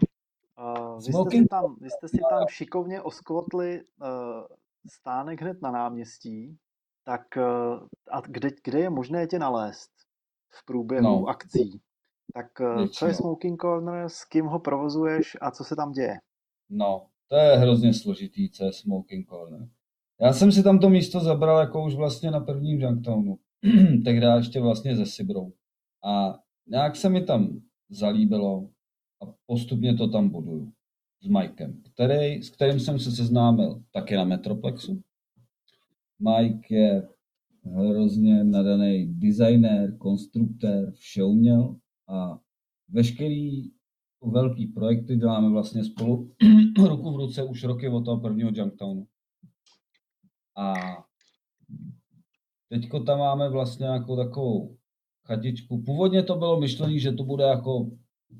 [0.60, 4.08] Uh, vy, jste si Smoking- tam, vy jste si tam šikovně oskvotli uh,
[4.90, 6.58] stánek hned na náměstí,
[7.04, 9.92] tak uh, a kde, kde je možné tě nalézt
[10.50, 11.26] v průběhu No.
[11.28, 11.82] akcí?
[12.34, 16.18] Tak uh, co je Smoking Corner, s kým ho provozuješ a co se tam děje?
[16.70, 19.68] No, to je hrozně složitý, co je Smoking Corner.
[20.22, 23.40] Já jsem si tam to místo zabral jako už vlastně na prvním Junktownu,
[24.06, 25.54] tehdy ještě vlastně ze Sibrou.
[26.06, 28.70] A nějak se mi tam zalíbilo
[29.22, 30.72] a postupně to tam buduju
[31.22, 35.02] s Mikem, který, s kterým jsem se seznámil taky na Metroplexu.
[36.20, 37.08] Mike je
[37.64, 41.76] hrozně nadaný designér, konstruktér, vše uměl
[42.08, 42.40] a
[42.90, 43.72] veškerý
[44.24, 46.32] velký projekty děláme vlastně spolu
[46.88, 49.08] ruku v ruce už roky od toho prvního Junktownu.
[50.58, 50.74] A
[52.70, 54.76] teďko tam máme vlastně jako takovou
[55.26, 55.82] chatičku.
[55.84, 57.90] Původně to bylo myšlení, že to bude jako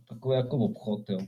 [0.10, 1.20] takový jako obchod, jo.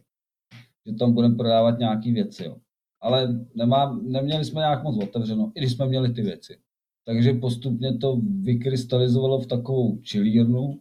[0.86, 2.56] Že tam budeme prodávat nějaké věci, jo.
[3.02, 6.58] Ale nemá, neměli jsme nějak moc otevřeno, i když jsme měli ty věci.
[7.06, 10.80] Takže postupně to vykrystalizovalo v takovou čilírnu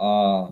[0.00, 0.42] a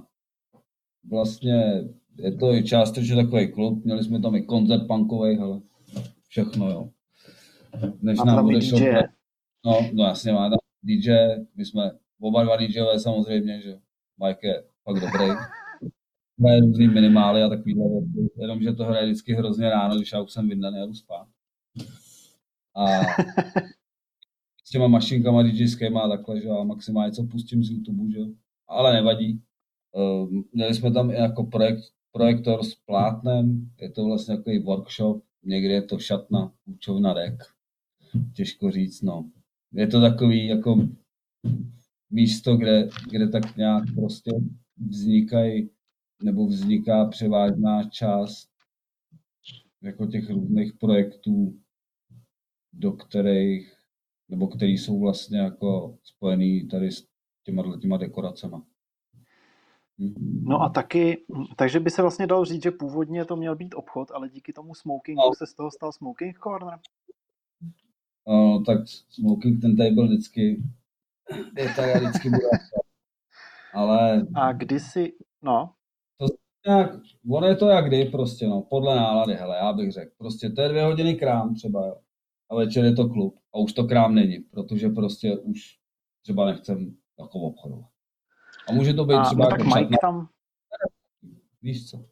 [1.11, 1.85] vlastně
[2.19, 5.61] je to i částečně takový klub, měli jsme tam i koncert punkový, ale
[6.29, 6.89] všechno, jo.
[8.03, 8.19] Než
[8.61, 8.71] DJ.
[8.71, 9.09] šoupnout-
[9.67, 11.11] No, no jasně, má tam DJ,
[11.57, 13.79] my jsme oba dva DJové samozřejmě, že
[14.27, 15.25] Mike je fakt dobrý.
[16.41, 20.33] Hraje různý minimály a takovýhle věci, jenomže to hraje vždycky hrozně ráno, když já už
[20.33, 21.29] jsem vyndaný a jdu spát.
[22.77, 22.87] A
[24.65, 28.27] s těma mašinkama DJskýma a takhle, že a maximálně co pustím z YouTube, že jo.
[28.69, 29.43] Ale nevadí.
[29.93, 35.25] Uh, měli jsme tam i jako projekt, projektor s plátnem, je to vlastně takový workshop,
[35.45, 37.43] někdy je to šatna, učovna dek.
[38.37, 39.31] Těžko říct, no.
[39.75, 40.77] Je to takový jako
[42.11, 44.31] místo, kde, kde tak nějak prostě
[44.89, 45.71] vznikají,
[46.23, 48.49] nebo vzniká převážná část
[49.83, 51.59] jako těch různých projektů,
[52.73, 53.73] do kterých,
[54.29, 57.07] nebo který jsou vlastně jako spojený tady s
[57.45, 58.67] těma, těma dekoracema.
[59.99, 60.45] Hm.
[60.45, 61.25] No a taky,
[61.57, 64.75] takže by se vlastně dalo říct, že původně to měl být obchod, ale díky tomu
[64.75, 65.35] smokingu No.
[65.35, 66.79] se z toho stal Smoking Corner.
[68.29, 70.63] No, tak smoking ten tady byl vždycky,
[71.59, 72.49] je tady a vždycky bude.
[73.75, 75.75] Ale A kdysi, no,
[76.67, 76.91] nějak,
[77.31, 80.11] ono je to jak kdy prostě, no, podle nálady, hele, já bych řekl.
[80.19, 81.97] Prostě to je dvě hodiny krám třeba, jo.
[82.51, 83.39] A večer je to klub.
[83.55, 85.79] A už to krám není, protože prostě už
[86.23, 87.91] třeba nechcem jako obchodovat.
[88.69, 90.29] A může to být a, třeba no tak jako Mike tam,
[91.63, 92.05] víš co.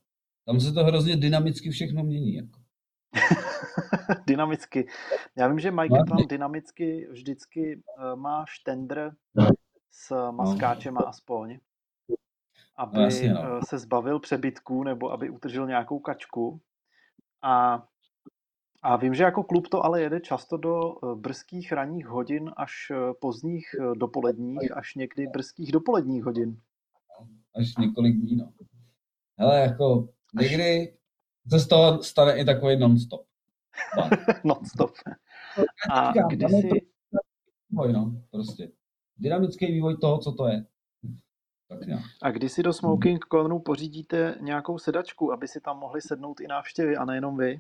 [0.47, 2.35] Tam se to hrozně dynamicky všechno mění.
[2.35, 2.61] Jako.
[4.27, 4.89] dynamicky.
[5.37, 9.49] Já vím, že Mike No, tam dynamicky vždycky uh, má štendr No.
[9.91, 11.59] s maskáčema aspoň,
[12.77, 13.41] aby No, jasně, no.
[13.59, 16.61] eh, se zbavil přebytků nebo aby utržil nějakou kačku.
[17.43, 17.85] A
[18.85, 22.91] A vím, že jako klub to ale jede často do eh, brzkých ranních hodin až
[22.91, 26.61] eh, pozdních eh, dopoledních, až někdy brzkých dopoledních hodin.
[27.55, 28.53] Až několik dní, no.
[29.39, 30.09] Hele, jako
[30.41, 30.95] někdy
[31.51, 33.27] se z toho stane i takový non-stop.
[34.45, 34.91] non-stop.
[35.91, 36.69] A kdy si...
[37.71, 38.69] Vývoj, no, prostě.
[39.17, 40.65] Dynamický vývoj toho, co to je.
[41.69, 42.03] Tak nějak.
[42.23, 46.47] A kdy si do Smoking Corneru pořídíte nějakou sedačku, aby si tam mohli sednout i
[46.47, 47.59] návštěvy a nejenom vy?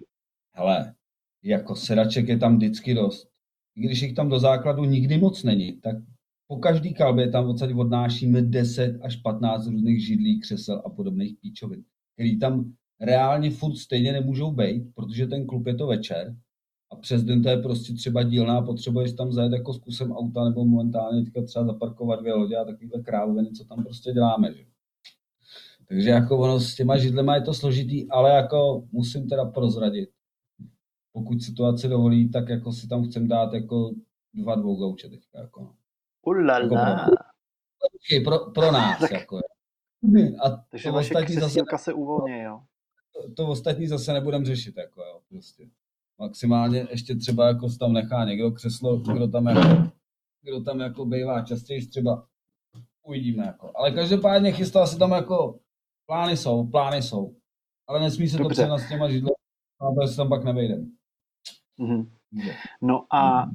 [0.54, 0.94] Hele,
[1.42, 3.28] jako sedaček je tam vždycky dost.
[3.76, 5.96] I když jich tam do základu nikdy moc není, tak
[6.46, 11.84] po každý kalbě tam odsaď odnášíme 10 až 15 různých židlí, křesel a podobných píčovin,
[12.14, 16.36] který tam reálně furt stejně nemůžou být, protože ten klub je to večer
[16.92, 20.44] a přes den to je prostě třeba dílná, potřebuješ tam zajet jako s kusem auta
[20.44, 24.54] nebo momentálně teďka třeba zaparkovat dvě lodě a takovýhle krávoviny, co tam prostě děláme.
[24.54, 24.64] Že?
[25.88, 30.10] Takže jako ono s těma židlema je to složitý, ale jako musím teda prozradit,
[31.12, 33.94] pokud situace dovolí, tak jako si tam chcem dát jako
[34.34, 35.38] dva dvou gauče teďka.
[35.38, 35.60] Jako.
[35.60, 35.74] No.
[36.22, 37.08] Ulala.
[38.12, 39.00] Jako pro, pro, pro nás.
[39.00, 39.38] tak, jako.
[40.44, 42.60] A takže ostatní zase, se uvolní, jo?
[43.12, 45.68] To, to ostatní zase nebudem řešit, jako jo, prostě.
[46.18, 49.90] Maximálně ještě třeba jako tam nechá někdo křeslo, kdo tam jako,
[50.42, 52.28] kdo tam jako bývá častěji třeba
[53.02, 53.72] uvidíme jako.
[53.74, 55.60] Ale každopádně chystá se tam jako
[56.06, 57.36] plány jsou, plány jsou.
[57.88, 58.48] Ale nesmí se Dobře.
[58.48, 59.34] to přenat s těma židlemi,
[59.80, 60.86] aby se tam pak nevejdeme.
[61.78, 62.10] Mm-hmm.
[62.82, 63.50] No a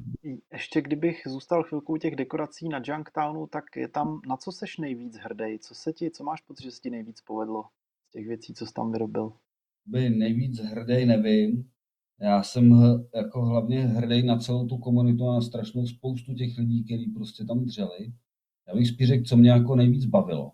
[0.52, 5.16] ještě kdybych zůstal chvilku těch dekorací na Junktownu, tak je tam, na co seš nejvíc
[5.16, 5.58] hrdý?
[5.58, 7.64] Co se ti, co máš pocit, že se ti nejvíc povedlo
[8.08, 9.32] z těch věcí, co jsi tam vyrobil?
[9.88, 11.70] By nejvíc hrdý nevím.
[12.20, 12.74] Já jsem
[13.14, 17.44] jako hlavně hrdý na celou tu komunitu a na strašnou spoustu těch lidí, kteří prostě
[17.44, 18.12] tam dřeli.
[18.68, 20.52] Já bych spíš řekl, co mě jako nejvíc bavilo.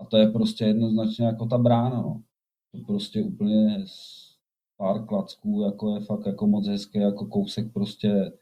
[0.00, 2.00] A to je prostě jednoznačně jako ta brána.
[2.00, 2.22] No.
[2.72, 3.84] To prostě úplně
[4.76, 8.32] pár klacků, jako je fakt jako moc hezké, jako kousek prostě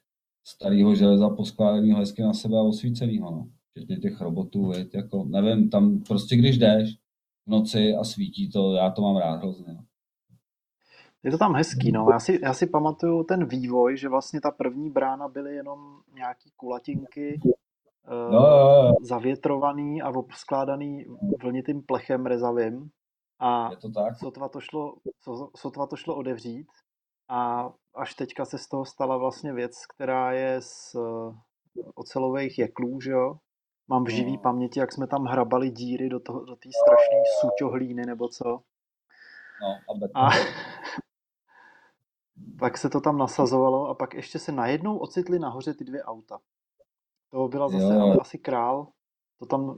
[0.46, 3.48] starého železa poskládaného hezky na sebe a osvíceného, no.
[3.70, 6.94] Včetně těch robotů, věď, jako, nevím, tam prostě když jdeš
[7.46, 9.74] v noci a svítí to, já to mám rád hrozně.
[9.74, 9.84] No.
[11.24, 12.06] Je to tam hezký, no.
[12.10, 16.50] Já si, já si pamatuju ten vývoj, že vlastně ta první brána byly jenom nějaký
[16.56, 17.40] kulatinky,
[18.10, 18.94] no, no, no.
[19.02, 21.06] zavětrovaný a obskládaný
[21.42, 22.90] vlnitým plechem rezavým.
[23.40, 24.18] A je to tak?
[24.18, 24.94] Sotva, to šlo,
[25.56, 26.66] sotva to šlo odevřít
[27.28, 31.34] a až teďka se z toho stala vlastně věc, která je z eh,
[31.94, 33.36] ocelových jeklů, že jo?
[33.88, 34.42] Mám v živý no.
[34.42, 38.44] paměti, jak jsme tam hrabali díry do té do strašné suťohlíny nebo co.
[39.62, 39.68] No,
[40.14, 40.30] a, a
[42.58, 46.38] pak se to tam nasazovalo a pak ještě se najednou ocitly nahoře ty dvě auta.
[47.30, 48.00] To byla zase jo.
[48.00, 48.88] ale asi král.
[49.38, 49.76] To tam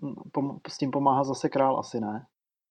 [0.68, 2.26] s tím pomáhá zase král, asi ne?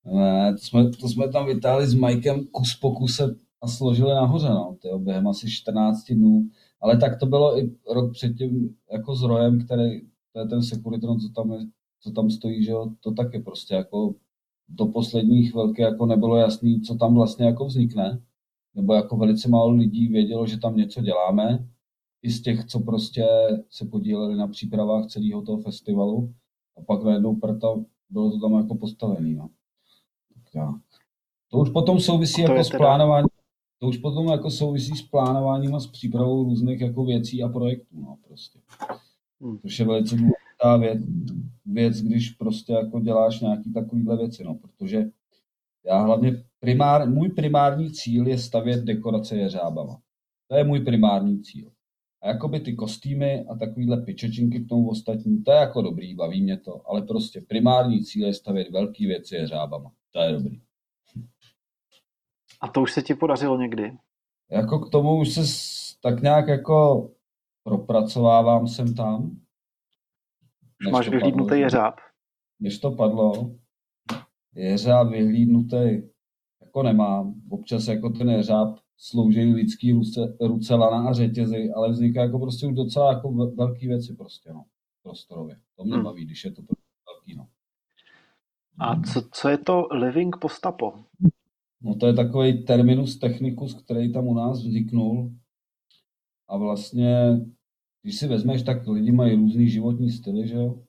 [0.05, 4.49] Ne, to jsme, to jsme tam vytáhli s Mikem kus po kuse a složili nahoře,
[4.49, 6.49] no, tyjo, během asi 14 dnů.
[6.81, 10.01] Ale tak to bylo i rok předtím jako s Rojem, který,
[10.33, 11.59] to je ten Securitron, co tam, je,
[12.01, 14.15] co tam stojí, že jo, to taky prostě jako
[14.69, 18.21] do poslední chvilky jako nebylo jasný, co tam vlastně jako vznikne.
[18.75, 21.67] Nebo jako velice málo lidí vědělo, že tam něco děláme.
[22.21, 23.25] I z těch, co prostě
[23.69, 26.33] se podíleli na přípravách celého toho festivalu.
[26.77, 27.67] A pak najednou prta
[28.09, 29.35] bylo to tam jako postavený.
[29.35, 29.49] No.
[30.53, 30.75] Tak.
[31.51, 33.27] To už potom souvisí jako s plánováním,
[33.79, 38.01] to už potom jako souvisí s plánováním a s přípravou různých jako věcí a projektů,
[38.01, 38.59] no prostě.
[39.41, 39.59] Hmm.
[39.59, 40.99] Což je velice důležitá věc,
[41.65, 45.05] věc, když prostě jako děláš nějaký takovýhle věci, no, protože
[45.85, 50.01] já hlavně primár, můj primární cíl je stavět dekorace jeřábama.
[50.47, 51.71] To je můj primární cíl.
[52.21, 56.41] A jakoby ty kostýmy a takovýhle pičočinky k tomu ostatní, to je jako dobrý, baví
[56.43, 59.91] mě to, ale prostě primární cíl je stavět velký věci jeřábama.
[60.11, 60.61] To je dobrý.
[62.61, 63.97] A to už se ti podařilo někdy?
[64.51, 65.41] Jako k tomu už se
[66.01, 67.09] tak nějak jako
[67.63, 69.39] propracovávám sem tam.
[70.91, 71.95] Máš vyhlídnutý jeřáb?
[72.59, 73.55] Než to padlo,
[74.55, 76.01] jeřáb vyhlídnutý
[76.61, 77.41] jako nemám.
[77.49, 82.67] Občas jako ten jeřáb slouží lidský ruce, ruce lana a řetězy, ale vzniká jako prostě
[82.67, 84.65] už docela jako velký věci prostě, no,
[85.03, 85.59] prostorově.
[85.77, 86.03] To mě hmm.
[86.03, 86.61] baví, když je to
[87.07, 87.47] velký, no.
[88.79, 90.93] A co, co je to living postapo?
[91.81, 95.31] No to je takový terminus technicus, který tam u nás vzniknul.
[96.47, 97.39] A vlastně,
[98.01, 100.83] když si vezmeš, tak lidi mají různý životní styly, že jo?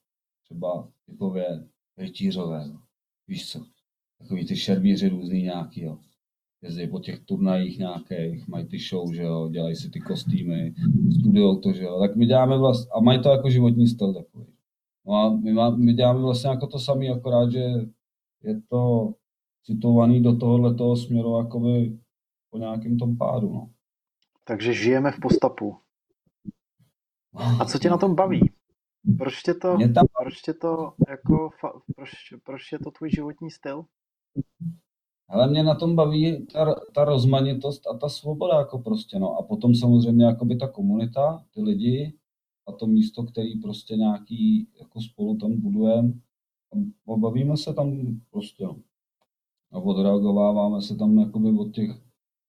[0.45, 2.86] Třeba typově rytířové, no.
[3.29, 3.65] Víš co?
[4.19, 5.99] Takový ty šermíři různý nějaký, jo.
[6.63, 10.75] Jezdí po těch turnajích nějakých, mají ty show, že jo, dělají si ty kostýmy,
[11.21, 12.01] studiou to, že jo.
[12.01, 14.47] Tak my děláme vlastně, a mají to jako životní styl takový.
[15.07, 17.59] No a my, má, my děláme vlastně jako to samé, akorát, že
[18.43, 19.15] je to
[19.65, 21.99] situovaný do tohohle toho směru jakoby
[22.51, 23.53] po nějakém tom pádu.
[23.53, 23.71] No.
[24.45, 25.77] Takže žijeme v postapu.
[27.61, 28.51] A co tě na tom baví?
[29.19, 31.51] Proč tě to, Mě tam, proč tě to jako,
[31.97, 32.11] proč,
[32.45, 33.85] proč je to tvůj životní styl?
[35.29, 39.37] ale mě na tom baví ta, ta rozmanitost a ta svoboda jako prostě, no.
[39.39, 42.19] A potom samozřejmě jakoby ta komunita, ty lidi
[42.69, 46.13] a to místo, který prostě nějaký jako spolu tam budujeme.
[47.13, 48.77] A bavíme se tam prostě, no.
[49.73, 51.91] A odreagováváme se tam jakoby od těch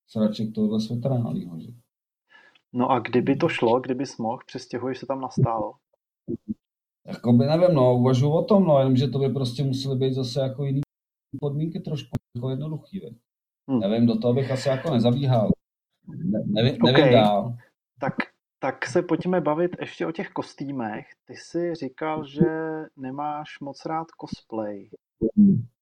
[0.08, 1.68] sraček tohohle světa reálního, že?
[2.74, 5.74] No a kdyby to šlo, kdyby mohl, přestěhuješ se tam nastálo.
[7.08, 10.64] Jakoby nevím, no, uvažuji o tom, no, jenomže to by prostě musely být zase jako
[10.64, 10.82] jiný
[11.40, 13.14] podmínky trošku jako jednoduchý, veď.
[13.72, 13.80] Hm.
[13.80, 15.50] Nevím, do toho bych asi jako nezabíhal.
[16.08, 17.12] Ne, nevím, nevím OK.
[17.12, 17.58] dál.
[18.00, 18.14] Tak,
[18.60, 21.06] tak se pojďme bavit ještě o těch kostýmech.
[21.26, 22.46] Ty jsi říkal, že
[22.98, 24.90] nemáš moc rád cosplay.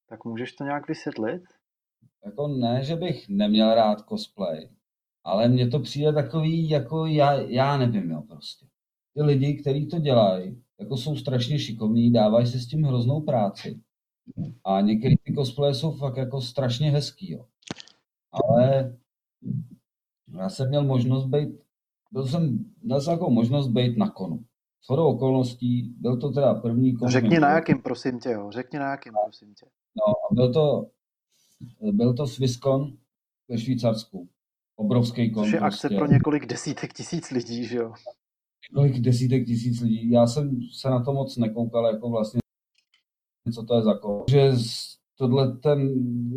[0.09, 1.43] Tak můžeš to nějak vysvětlit?
[2.25, 4.69] Jako ne, že bych neměl rád cosplay,
[5.23, 8.65] ale mně to přijde takový, jako já, já nevím, jo, prostě.
[9.15, 13.79] Ty lidi, kteří to dělají, jako jsou strašně šikovní, dávají si s tím hroznou práci.
[14.63, 17.45] A některé ty cosplaye jsou fakt jako strašně hezký, jo.
[18.31, 18.97] Ale
[20.37, 21.49] já jsem měl možnost být,
[22.11, 24.45] byl jsem, měl jsem jako možnost být na konu.
[24.85, 27.09] Shodou okolností, byl to teda první kon.
[27.09, 28.51] Řekni na jakým, prosím tě, jo.
[28.51, 29.65] Řekni na jakým, prosím tě.
[29.97, 30.89] No a byl to,
[31.91, 32.97] byl to Swisscon
[33.49, 34.29] ve Švýcarsku.
[34.75, 35.43] Obrovský kon.
[35.43, 35.97] Což je akce prostě.
[35.97, 37.93] pro několik desítek tisíc lidí, že jo?
[38.71, 40.11] Několik desítek tisíc lidí.
[40.11, 42.39] Já jsem se na to moc nekoukal, jako vlastně,
[43.53, 44.23] co to je za kon.
[44.29, 44.51] Že
[45.17, 45.93] tohle ten,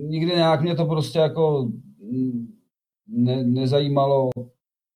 [0.08, 1.72] nikdy nějak mě to prostě jako
[3.08, 4.30] ne, nezajímalo,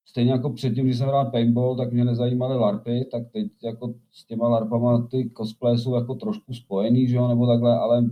[0.05, 4.25] stejně jako předtím, když jsem hrál paintball, tak mě nezajímaly larpy, tak teď jako s
[4.25, 8.05] těma larpama ty cosplay jsou jako trošku spojený, že jo, nebo takhle, ale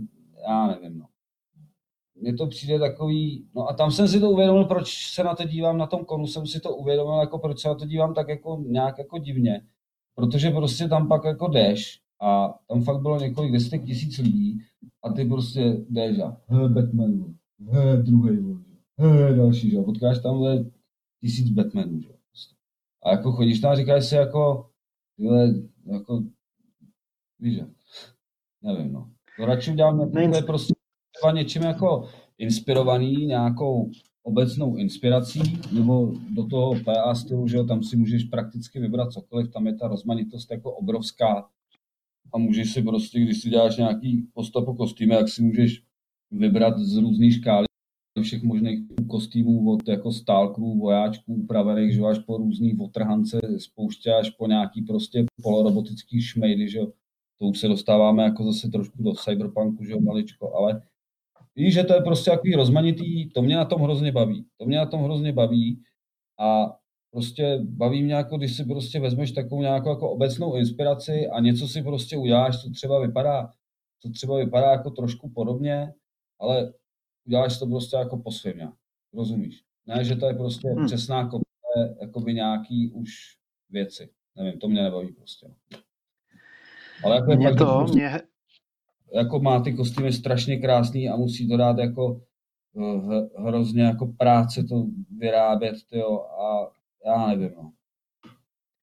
[0.48, 1.06] já nevím, no.
[2.22, 5.44] Mně to přijde takový, no a tam jsem si to uvědomil, proč se na to
[5.44, 8.28] dívám, na tom konu jsem si to uvědomil, jako proč se na to dívám tak
[8.28, 9.66] jako nějak jako divně,
[10.14, 14.58] protože prostě tam pak jako jdeš a tam fakt bylo několik desítek tisíc lidí
[15.02, 17.34] a ty prostě jdeš a he, Batman,
[17.70, 18.58] he, druhý,
[18.98, 20.64] he, další, že potkáš tam
[21.20, 22.54] tisíc Batmanů, že prostě.
[23.04, 24.70] A jako chodíš tam a říkáš si jako,
[25.16, 25.54] tyhle,
[25.86, 26.22] jako,
[27.38, 27.66] víš, že,
[28.62, 29.10] nevím, no.
[29.38, 30.74] To radši udělám, takhle prostě
[31.22, 32.08] třeba něčím jako
[32.38, 33.90] inspirovaný, nějakou
[34.22, 35.40] obecnou inspirací,
[35.72, 39.74] nebo do toho PA stylu, že jo, tam si můžeš prakticky vybrat cokoliv, tam je
[39.74, 41.48] ta rozmanitost jako obrovská
[42.34, 45.82] a můžeš si prostě, když si děláš nějaký postup kostýmy, jak si můžeš
[46.30, 47.66] vybrat z různých škály
[48.22, 54.30] všech možných kostýmů od jako stálkrů, vojáčků, upravených, že až po různý otrhance, spouště až
[54.30, 56.80] po nějaký prostě polorobotický šmejdy, že.
[57.40, 60.82] To už se dostáváme jako zase trošku do cyberpunku, že jo, maličko, ale
[61.56, 64.46] víš, že to je prostě takový rozmanitý, to mě na tom hrozně baví.
[64.56, 65.82] To mě na tom hrozně baví
[66.40, 66.76] a
[67.10, 71.68] prostě baví mě jako, když si prostě vezmeš takovou nějakou jako obecnou inspiraci a něco
[71.68, 73.50] si prostě uděláš, co třeba vypadá,
[74.02, 75.94] co třeba vypadá jako trošku podobně,
[76.40, 76.72] ale
[77.26, 78.74] uděláš to prostě jako po svém nějak.
[79.14, 79.62] Rozumíš?
[79.86, 80.86] Ne, že to je prostě Hmm.
[80.86, 83.10] přesná kopie jakoby nějaký už
[83.70, 84.08] věci.
[84.36, 85.46] Nevím, to mě nebaví prostě.
[87.04, 88.20] Ale jako Mě to, prostě mě,
[89.14, 92.20] jako má ty kostýmy strašně krásný a musí to dát jako
[92.76, 94.86] eh, hrozně jako práce to
[95.18, 96.70] vyrábět, tyjo, a
[97.06, 97.72] já nevím, no.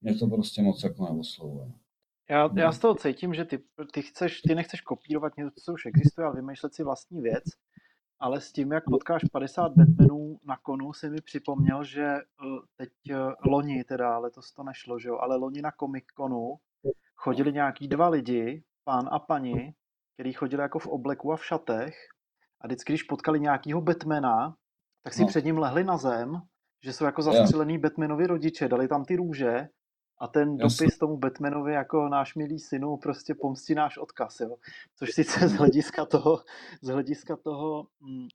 [0.01, 1.71] Mě to prostě moc jako neoslovuje.
[2.29, 3.59] já, já z toho cítím, že ty,
[3.93, 7.43] ty, chceš, ty nechceš kopírovat něco, co už existuje, ale vymýšlet si vlastní věc,
[8.19, 12.21] ale s tím, jak potkáš 50 Batmanů na konu, si mi připomněl, že eh,
[12.75, 13.15] teď eh,
[13.45, 16.55] loni, teda letos to nešlo, že jo, ale loni na Comic Conu
[17.15, 19.73] chodili nějaký dva lidi, pán a paní,
[20.19, 21.95] který chodili jako v obleku a v šatech
[22.61, 24.55] a vždycky, když potkali nějakýho Batmana,
[25.03, 25.27] tak si No.
[25.27, 26.41] před ním lehli na zem,
[26.83, 29.67] že jsou jako zastřelený Batmanovi rodiče, dali tam ty růže
[30.21, 30.85] a ten Jasně.
[30.85, 34.55] dopis tomu Batmanovi jako náš milý synu prostě pomstí náš odkaz, jo.
[34.95, 36.43] Což sice z hlediska toho,
[36.81, 38.27] z hlediska toho mm,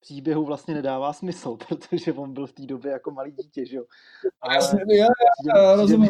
[0.00, 3.84] příběhu vlastně nedává smysl, protože on byl v té době jako malý dítě, že jo.
[4.40, 6.00] Ale Jasně, já, já přijde rozumím.
[6.00, 6.08] mi,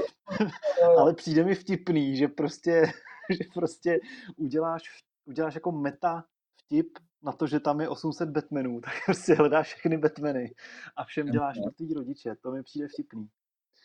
[0.99, 2.93] ale přijde mi vtipný, že prostě,
[3.31, 3.99] že prostě
[4.37, 4.83] uděláš,
[5.27, 6.25] uděláš jako meta
[6.63, 6.87] vtip
[7.23, 10.55] na to, že tam je 800 Batmanů, tak prostě hledáš všechny Batmany
[10.97, 12.35] a všem děláš mrtvý rodiče.
[12.43, 13.29] To mi přijde vtipný.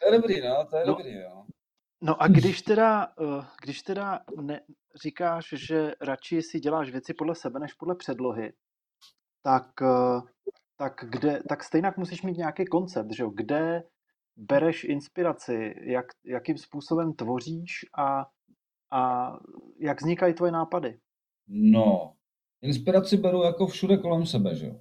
[0.02, 0.94] To je dobrý, no, to je No.
[0.94, 1.46] dobrý, jo.
[2.04, 4.62] No a když teda, eh, když teda ne,
[5.04, 8.54] říkáš, že radši si děláš věci podle sebe než podle předlohy,
[9.44, 10.22] tak, eh,
[10.78, 13.30] tak, kde, tak stejně musíš mít nějaký koncept, že jo?
[13.30, 13.84] kde
[14.38, 18.26] bereš inspiraci, jak, jakým způsobem tvoříš a,
[18.92, 19.32] a
[19.80, 21.00] jak vznikají tvoje nápady.
[21.54, 22.14] No,
[22.62, 24.80] inspiraci beru jako všude kolem sebe, že jo.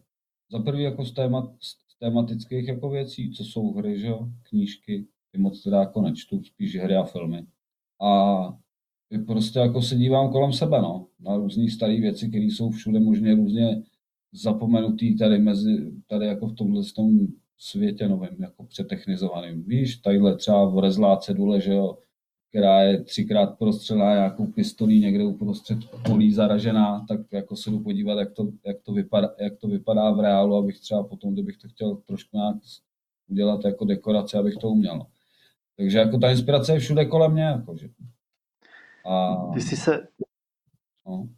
[0.53, 5.07] Za prvý jako z, témat, z tematických jako věcí, co jsou hry, že jo, knížky,
[5.33, 7.47] ty moc teda jako nečtu, spíš hry a filmy.
[8.03, 8.39] A
[9.27, 13.35] prostě jako se dívám kolem sebe, no, na různé staré věci, které jsou všude možně
[13.35, 13.83] různě
[14.33, 17.27] zapomenutý tady mezi, tady jako v tomhle tom
[17.59, 19.65] světě novém, jako přetechnizovaným.
[19.65, 21.99] Víš, tadyhle třeba vorezlá cedule, že jo,
[22.51, 28.19] která je třikrát prostřelá nějakou pistolí někde uprostřed polí zaražená, tak jako se jdu podívat,
[28.19, 31.69] jak to, jak to, vypadá, jak to vypadá v reálu, abych třeba potom, kdybych to
[31.69, 32.57] chtěl trošku nějak
[33.29, 35.07] udělat jako dekorace, abych to uměl.
[35.77, 37.43] Takže jako ta inspirace je všude kolem mě.
[37.43, 37.89] Jakože.
[39.07, 39.37] A...
[39.55, 40.09] Ty jsi se...
[41.07, 41.29] No.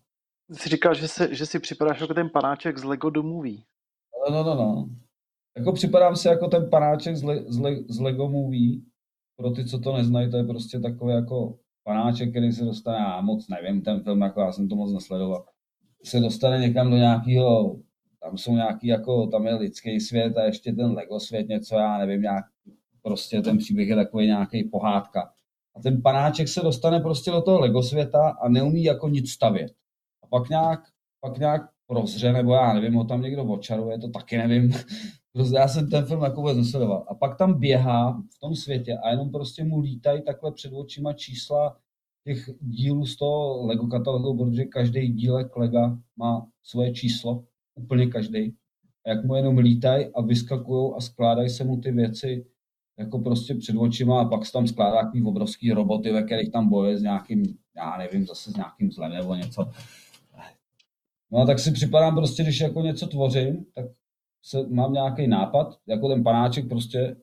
[0.53, 3.59] Jsi říkal, že, se, že si připadáš jako ten panáček z Lego The Movie.
[4.31, 4.89] No, no, no, no.
[5.57, 8.81] Jako připadám si jako ten panáček z, Le, z, Le, z Lego Movie.
[9.37, 13.21] Pro ty, co to neznají, to je prostě takový jako panáček, který se dostane, já
[13.21, 15.45] moc nevím ten film, jako já jsem to moc nesledoval,
[16.05, 17.77] se dostane někam do nějakého,
[18.23, 21.99] tam jsou nějaký, jako, tam je lidský svět a ještě ten Lego svět, něco, já
[21.99, 22.45] nevím, nějak,
[23.03, 25.31] prostě ten příběh je takový nějaký pohádka.
[25.77, 29.73] A ten panáček se dostane prostě do toho Lego světa a neumí jako nic stavět.
[30.23, 30.81] A pak nějak,
[31.21, 34.73] pak nějak prozře, nebo já nevím, ho tam někdo očaruje, to taky nevím.
[35.33, 37.05] Prostě já jsem ten film jako vůbec nesledoval.
[37.09, 41.13] A pak tam běhá v tom světě a jenom prostě mu lítají takhle před očima
[41.13, 41.77] čísla
[42.25, 48.55] těch dílů z toho Lego katalogu, protože každý dílek Lega má svoje číslo, úplně každý.
[49.07, 52.47] A jak mu jenom lítají a vyskakují a skládají se mu ty věci
[52.99, 56.69] jako prostě před očima a pak se tam skládá takový obrovský roboty, ve kterých tam
[56.69, 57.43] bojuje s nějakým,
[57.77, 59.71] já nevím, zase s nějakým zlem nebo něco.
[61.33, 63.87] No a tak si připadám prostě, když jako něco tvořím, tak
[64.45, 67.17] se, mám nějaký nápad, jako ten panáček prostě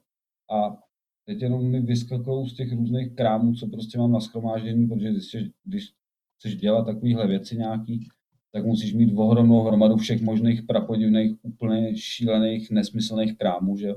[0.52, 0.78] a
[1.26, 5.36] teď jenom mi vyskakují z těch různých krámů, co prostě mám na schromáždění, protože když,
[5.64, 5.94] když
[6.38, 8.08] chceš dělat takovéhle věci nějaký,
[8.52, 13.94] tak musíš mít ohromnou hromadu všech možných prapodivných, úplně šílených, nesmyslných krámů, že?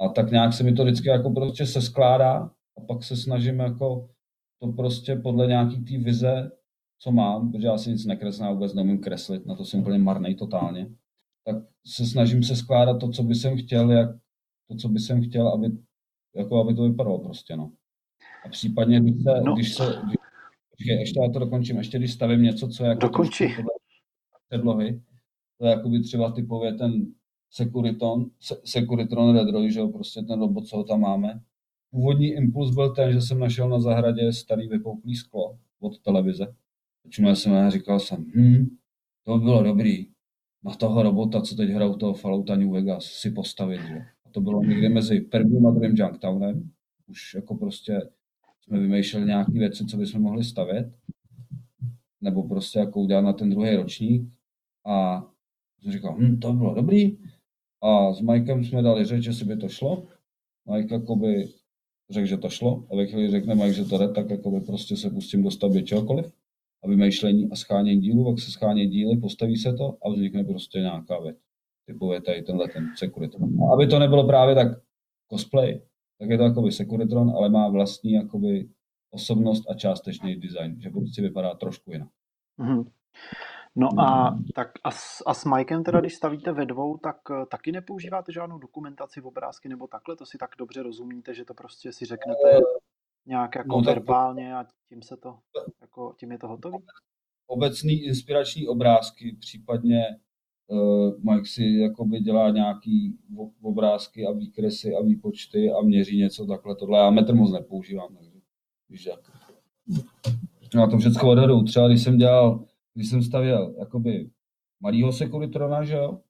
[0.00, 3.58] A tak nějak se mi to vždycky jako prostě se skládá a pak se snažím
[3.58, 4.08] jako
[4.60, 6.50] to prostě podle nějaký té vize,
[6.98, 10.34] co mám, protože já si nic nekreslím, vůbec neumím kreslit, na to jsem úplně marnej
[10.34, 10.90] totálně,
[11.44, 14.10] tak se snažím se skládat to, co by jsem chtěl, jak,
[14.68, 15.70] to, co by jsem chtěl, aby,
[16.36, 17.72] jako aby to vypadalo prostě, no.
[18.46, 19.54] A případně, když se, no.
[19.54, 19.84] když se
[20.76, 23.08] když, ještě já to dokončím, ještě když stavím něco, co je jako
[24.48, 25.02] předlohy,
[25.58, 27.06] to je jakoby třeba typově ten
[27.50, 28.30] Securiton,
[28.64, 31.40] Securitron Redroy, že jo, prostě ten robot, co ho tam máme.
[31.90, 36.54] Původní impuls byl ten, že jsem našel na zahradě starý vypouklý sklo od televize.
[37.08, 38.76] Začínal jsem a říkal jsem, hm,
[39.24, 40.06] to by bylo dobrý,
[40.64, 43.80] na toho robota, co teď hrajou toho Fallouta New Vegas, si postavit.
[43.80, 43.98] Že?
[44.26, 46.70] A to bylo někde mezi prvním a druhým Junktownem.
[47.06, 48.02] Už jako prostě
[48.60, 50.92] jsme vymýšleli nějaké věci, co bychom mohli stavět.
[52.20, 54.22] Nebo prostě jako udělat na ten druhý ročník.
[54.86, 55.26] A
[55.82, 57.16] jsem říkal, hm, to by bylo dobrý.
[57.82, 60.06] A s Mikem jsme dali řeč, že si by to šlo.
[60.72, 61.48] Mike jakoby
[62.10, 62.86] řekl, že to šlo.
[62.90, 65.82] A ve chvíli řekne Mike, že to jde, tak jakoby prostě se pustím do stavby
[65.82, 66.37] čehokoliv.
[66.84, 70.78] A vymýšlení a schánění dílů, pak se schání díly, postaví se to a vznikne prostě
[70.78, 71.36] nějaká věc.
[71.86, 73.62] Typu je tady tenhle ten Securitron.
[73.62, 74.68] A aby to nebylo právě tak
[75.32, 75.80] cosplay,
[76.18, 78.68] tak je to jakoby Securitron, ale má vlastní jakoby
[79.10, 82.08] osobnost a částečný design, že prostě vypadá trošku jinak.
[82.58, 82.90] Mm-hmm.
[83.76, 87.46] No a tak a s, a s Mikem teda, když stavíte ve dvou, tak eh,
[87.46, 90.16] taky nepoužíváte žádnou dokumentaci v obrázky nebo takhle?
[90.16, 92.60] To si tak dobře rozumíte, že to prostě si řeknete
[93.28, 95.38] nějak jako no, verbálně a tím se to,
[95.80, 96.78] jako, tím je to hotový?
[97.46, 100.02] Obecný inspirační obrázky, případně
[100.66, 103.18] uh, Mike si jakoby dělá nějaký
[103.62, 106.98] obrázky a výkresy a výpočty a měří něco takhle tohle.
[106.98, 108.30] Já metr moc nepoužívám, takže
[108.88, 109.20] víš jak.
[110.74, 111.62] Já to všechno odhadu.
[111.62, 112.64] Třeba když jsem dělal
[112.98, 114.30] když jsem stavěl jakoby
[114.80, 116.20] malýho sekuritrona, že jo,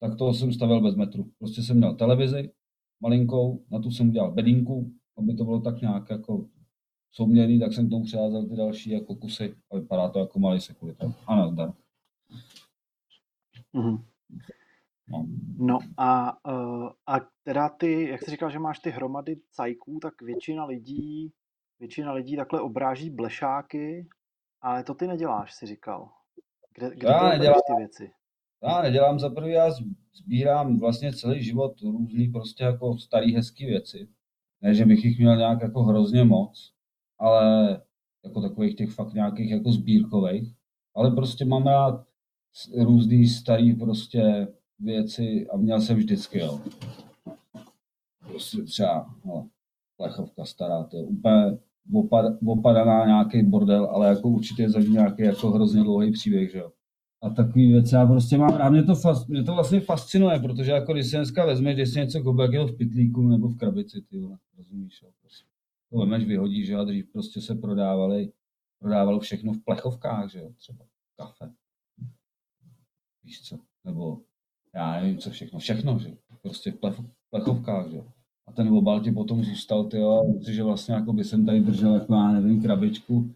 [0.00, 1.30] tak toho jsem stavěl bez metru.
[1.38, 2.50] Prostě jsem měl televizi
[3.00, 6.46] malinkou, na tu jsem udělal bedínku, aby to bylo tak nějak jako
[7.12, 11.14] souměrný, tak jsem tomu přiházel ty další jako kusy a vypadá to jako malý sekuritron.
[11.26, 11.72] A nazdar.
[13.74, 14.04] Mm-hmm.
[15.08, 15.26] No.
[15.58, 20.22] no a, uh, a teda ty, jak jsi říkal, že máš ty hromady cajků, tak
[20.22, 21.32] většina lidí,
[21.78, 24.08] většina lidí takhle obráží blešáky,
[24.60, 26.08] ale to ty neděláš, si říkal.
[26.74, 28.10] Kde, kde já nedělám, ty věci?
[28.62, 29.70] Já nedělám za prvý, já
[30.14, 34.08] sbírám vlastně celý život různý prostě jako starý hezký věci.
[34.62, 36.72] Ne, že bych jich měl nějak jako hrozně moc,
[37.18, 37.80] ale
[38.24, 40.54] jako takových těch fakt nějakých jako sbírkových.
[40.94, 42.06] Ale prostě mám rád
[42.76, 44.48] různý starý prostě
[44.78, 46.60] věci a měl jsem vždycky, jo.
[48.28, 49.48] Prostě třeba, no,
[49.96, 51.58] plechovka stará, to je úplně
[51.94, 56.72] opad, opadaná nějaký bordel, ale jako určitě za nějaký jako hrozně dlouhý příběh, že jo.
[57.22, 57.94] A takový věci.
[57.94, 61.16] Já prostě mám rád, mě to, fas, mě to vlastně fascinuje, protože jako když se
[61.16, 65.02] dneska vezmeš, když si něco koupí, jak v pitlíku nebo v krabici, ty vole, rozumíš,
[65.02, 65.44] jo, prostě.
[65.90, 68.32] To vemeš, vyhodíš, že a dřív prostě se prodávali,
[68.78, 70.84] prodávalo všechno v plechovkách, že jo, třeba
[71.16, 71.52] kafe.
[73.24, 74.20] Víš co, nebo
[74.74, 76.78] já nevím, co všechno, všechno, že prostě v
[77.30, 78.02] plechovkách, že
[78.46, 81.94] A ten obal ti potom zůstal, ty jo, že vlastně jako by jsem tady držel,
[81.94, 83.34] jako já nevím, krabičku,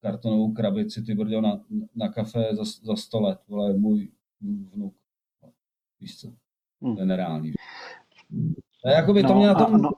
[0.00, 1.60] kartonovou krabici, ty brděl na,
[1.94, 4.08] na kafe za, za 100 let, vole, můj,
[4.40, 4.94] můj vnuk.
[6.00, 6.32] Víš co?
[6.82, 6.94] Hmm.
[6.94, 7.52] To je nereálný.
[8.84, 9.90] A jako by to no, mě na tom no.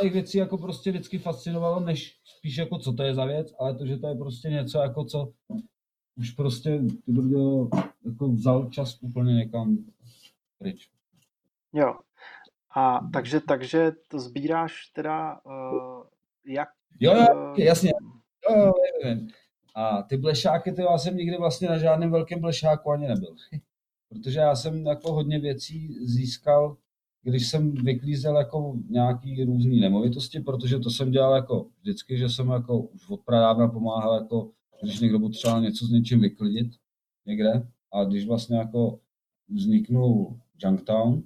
[0.00, 3.74] těch věcí jako prostě vždycky fascinovalo, než spíš jako co to je za věc, ale
[3.74, 5.32] to, že to je prostě něco jako co
[6.16, 7.68] už prostě ty brděl
[8.04, 9.78] jako vzal čas úplně někam
[10.58, 10.90] pryč.
[11.72, 11.94] Jo.
[12.76, 16.02] A takže, takže to sbíráš teda uh,
[16.44, 16.68] jak...
[17.00, 17.92] Jo, jo, jasně.
[18.50, 18.72] Jo, jo,
[19.04, 19.28] vím.
[19.74, 23.34] A ty blešáky, ty já jsem nikdy vlastně na žádném velkém blešáku ani nebyl.
[24.08, 26.76] Protože já jsem jako hodně věcí získal,
[27.22, 32.48] když jsem vyklízel jako nějaký různý nemovitosti, protože to jsem dělal jako vždycky, že jsem
[32.48, 34.50] jako už od pradávna pomáhal jako,
[34.82, 36.66] když někdo potřeboval něco s něčím vyklidit
[37.26, 37.68] někde.
[37.92, 39.00] A když vlastně jako
[39.48, 41.22] vzniknul Junktown,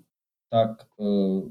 [0.50, 1.50] tak uh,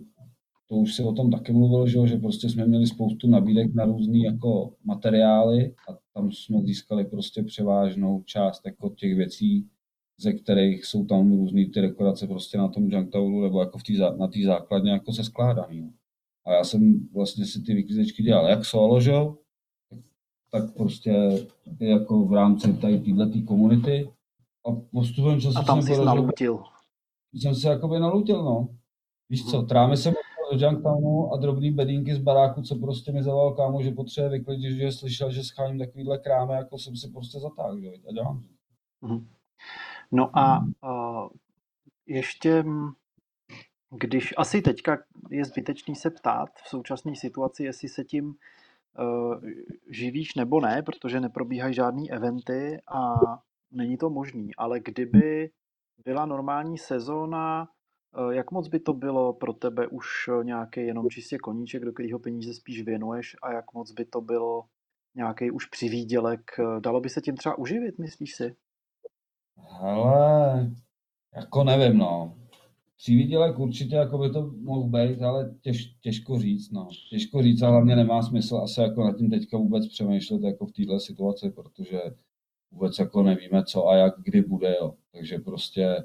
[0.70, 3.86] to už se o tom taky mluvilo, že, že prostě jsme měli spoustu nabídek na
[3.86, 9.70] různé jako materiály a tam jsme získali prostě převážnou část jako těch věcí,
[10.18, 13.98] ze kterých jsou tam různé ty dekorace prostě na tom Junktownu nebo jako v tý,
[13.98, 15.94] na té základně jako se skládaný.
[16.46, 19.14] A já jsem vlastně si ty vyklízečky dělal jak solo, že
[20.52, 21.14] tak prostě
[21.80, 24.10] jako v rámci tady této komunity
[24.68, 26.64] a postupem času a tam jsem jsi nalutil.
[27.34, 28.68] Jsem se jakoby nalutil, no.
[29.30, 30.14] Víš co, trámy jsem
[30.52, 34.78] do Junktownu a drobný bedínky z baráku, co prostě mi zavolal kámo, že potřebuje vyklidit,
[34.78, 38.44] že slyšel, že scháním takovýhle krámy, jako jsem si prostě zatáhl, že a dělám.
[39.02, 39.28] Mhm.
[40.12, 41.30] No a uh,
[42.06, 42.64] ještě,
[43.90, 44.98] když asi teďka
[45.30, 49.36] je zbytečný se ptát v současné situaci, jestli se tím uh,
[49.90, 53.14] živíš nebo ne, protože neprobíhají žádný eventy a
[53.72, 55.50] není to možný, ale kdyby
[56.06, 57.68] byla normální sezóna
[58.32, 62.20] jak moc by to bylo pro tebe už eh, nějaký jenom čistě koníček, do kterého
[62.20, 64.62] peníze spíš věnuješ a jak moc by to byl
[65.16, 66.42] nějaký už přivídělek?
[66.60, 68.56] Eh, dalo by se tím třeba uživit, myslíš si?
[69.82, 70.72] Ale
[71.36, 72.36] jako nevím, no.
[72.98, 76.90] Přivídělek určitě jako by to mohl být, ale těž, těžko říct, no.
[77.10, 80.72] Těžko říct a hlavně nemá smysl asi jako nad tím teďka vůbec přemýšlet jako v
[80.72, 82.02] této situaci, protože
[82.72, 84.94] vůbec jako nevíme, co a jak kdy bude, jo.
[85.12, 86.04] Takže prostě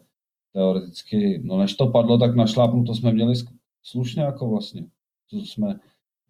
[0.55, 3.35] teoreticky, no než to padlo, tak na šlápnu to jsme měli
[3.83, 4.87] slušně jako vlastně.
[5.31, 5.81] To jsme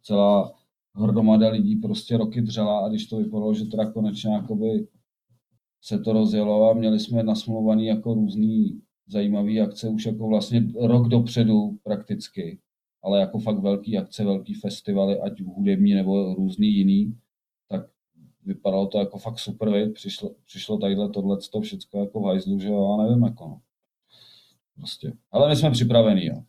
[0.02, 0.52] celá
[0.94, 4.88] hromada lidí prostě roky dřela a když to vypadalo, že teda konečně jakoby
[5.82, 11.08] se to rozjelo a měli jsme nasmluvaný jako různý zajímavý akce už jako vlastně rok
[11.08, 12.58] dopředu prakticky,
[13.02, 17.18] ale jako fakt velký akce, velký festivaly, ať hudební nebo různý jiný,
[17.68, 17.86] tak
[18.44, 19.92] vypadalo to jako fakt super.
[19.92, 23.60] Přišlo, přišlo tadyhle tohle to všechno jako v hajzlu, že jo, a nevím jako no.
[24.76, 25.12] Prostě.
[25.30, 26.42] Ale my jsme připravení, jo.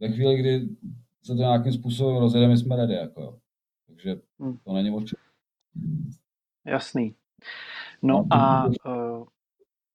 [0.00, 0.68] Ve chvíli, kdy
[1.22, 3.38] se to nějakým způsobem rozjede, my jsme ready, jako jo.
[3.86, 4.58] Takže hmm.
[4.64, 5.00] to není o
[6.66, 7.14] Jasný.
[8.02, 8.66] No, a...
[8.66, 9.26] Uh...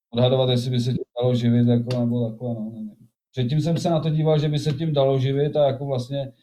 [0.10, 2.96] Odhadovat, jestli by se tím dalo živit, jako, nebo takhle, no, nevím.
[3.32, 6.34] Předtím jsem se na to díval, že by se tím dalo živit a jako vlastně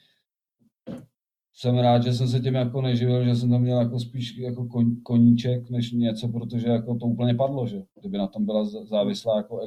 [1.55, 4.69] jsem rád, že jsem se tím jako neživil, že jsem to měl jako spíš jako
[5.03, 9.61] koníček, než něco, protože jako to úplně padlo, že kdyby na tom byla závislá jako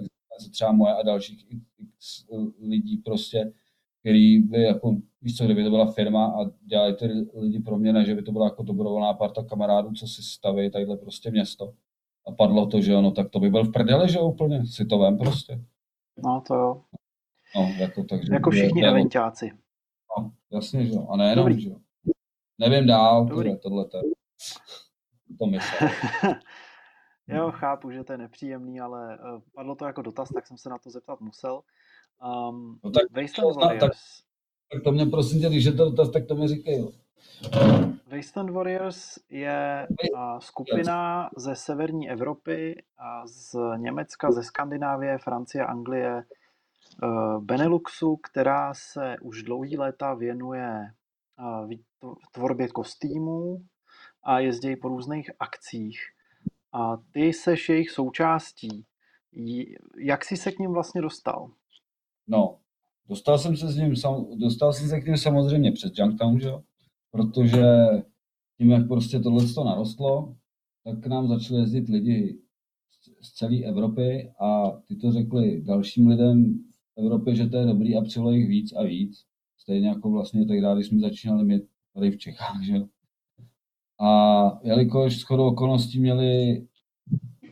[0.52, 1.46] třeba moje a dalších
[1.78, 2.26] x
[2.62, 3.54] lidí prostě,
[4.00, 7.94] který by jako, víš co, kdyby to byla firma a dělali ty lidi pro mě,
[7.94, 11.74] ne, že by to byla jako dobrovolná parta kamarádů, co si staví tadyhle prostě město.
[12.28, 14.98] A padlo to, že ono, tak to by byl v prdele, že úplně, si to
[14.98, 15.64] vem prostě.
[16.26, 16.82] No to jo.
[17.56, 19.52] No, jako, takže, jako všichni je, eventáci.
[20.18, 21.08] No, jasně, že jo.
[21.10, 21.62] A nejenom, Dobrý.
[21.62, 21.76] že jo.
[22.58, 23.86] Nevím dál, tohle, tohle,
[25.40, 25.90] to myslím.
[27.28, 30.70] Jo, chápu, že to je nepříjemný, ale uh, padlo to jako dotaz, tak jsem se
[30.70, 31.62] na to zeptat musel.
[32.50, 33.82] Um, no tak, Wasteland Warriors.
[33.82, 36.88] Tak, tak to mě prosím tě, když je to dotaz, tak to mi říkej.
[38.08, 46.24] Wasteland Warriors je uh, skupina ze severní Evropy, a z Německa, ze Skandinávie, Francie, Anglie,
[47.04, 50.94] uh, Beneluxu, která se už dlouhý léta věnuje
[51.40, 51.72] uh,
[52.32, 53.66] tvorbě kostýmů
[54.24, 56.00] a jezdí po různých akcích
[56.74, 58.86] a ty seš jejich součástí.
[59.98, 61.52] Jak jsi se k ním vlastně dostal?
[62.28, 62.60] No,
[63.10, 63.94] dostal jsem se s ním,
[64.36, 66.52] dostal jsem se k ním samozřejmě přes Junktown, že?
[67.12, 67.64] Protože
[68.58, 70.36] tím, jak prostě tohle to narostlo,
[70.84, 72.40] tak k nám začali jezdit lidi
[73.22, 76.60] z celé Evropy a ty to řekli dalším lidem
[76.96, 79.26] v Evropě, že to je dobrý a přilo jich víc a víc.
[79.58, 81.64] Stejně jako vlastně tehdy, když jsme začínali mít
[81.94, 82.74] tady v Čechách, že
[84.00, 86.68] A jelikož shodou okolností měli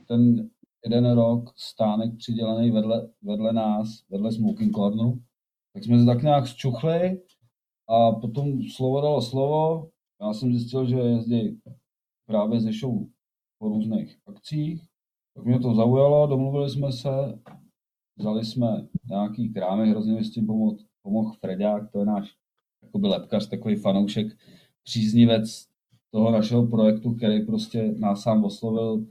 [0.08, 0.50] ten
[0.86, 5.22] jeden rok stánek přidělený vedle, vedle nás, vedle Smoking Corneru,
[5.74, 7.22] tak jsme se tak nějak zčuchli
[7.90, 9.90] a potom slovo dalo slovo.
[10.22, 11.62] Já jsem zjistil, že jezdí
[12.26, 13.08] právě ze show
[13.60, 14.82] po různých akcích.
[15.36, 17.40] Tak mě to zaujalo, domluvili jsme se,
[18.18, 22.36] vzali jsme nějaký krámy, hrozně mi s tím pomohl, pomohl Fredák, to je náš
[22.84, 24.28] jakoby lepkař, takový fanoušek,
[24.84, 25.71] příznivec
[26.12, 29.06] toho našeho projektu, který prostě nás sám oslovil.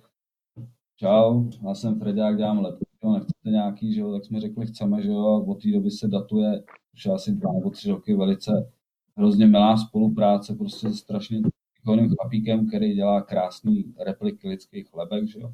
[0.96, 5.08] Čau, já jsem Fredák, dělám lepku, nechcete nějaký, že jo, tak jsme řekli, chceme, že
[5.08, 8.72] jo, a od té doby se datuje už asi dva nebo tři roky velice
[9.16, 11.42] hrozně milá spolupráce, prostě strašně
[11.78, 15.52] výkonným chlapíkem, který dělá krásný repliky lidských chlebek, že jo?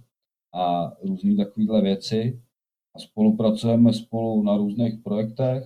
[0.56, 2.42] a různé takovéhle věci.
[2.94, 5.64] A spolupracujeme spolu na různých projektech.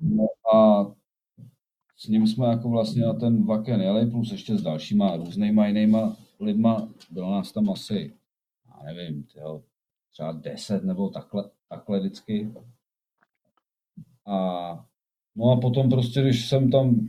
[0.00, 0.86] No a
[1.98, 6.16] s ním jsme jako vlastně na ten vaken jeli, plus ještě s dalšíma různýma jinýma
[6.40, 6.88] lidma.
[7.10, 8.14] Bylo nás tam asi,
[8.66, 9.62] já nevím, tyjo,
[10.12, 12.52] třeba deset nebo takhle, takhle vždycky.
[14.26, 14.36] A
[15.36, 17.08] no a potom prostě, když jsem tam,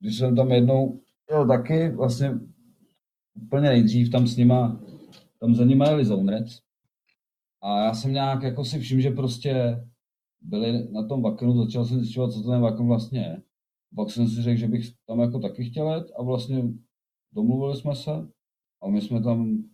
[0.00, 1.00] když jsem tam jednou
[1.30, 2.40] Jo, taky vlastně
[3.34, 4.80] úplně nejdřív tam s nima,
[5.40, 6.62] tam za nima jeli Zounrec.
[7.62, 9.84] A já jsem nějak jako si všiml, že prostě
[10.40, 13.42] byli na tom vakenu, začal jsem zjišťovat, co ten vaken vlastně je.
[13.96, 16.64] Pak jsem si řekl, že bych tam jako taky chtěl jet a vlastně
[17.32, 18.28] domluvili jsme se
[18.82, 19.64] a my jsme tam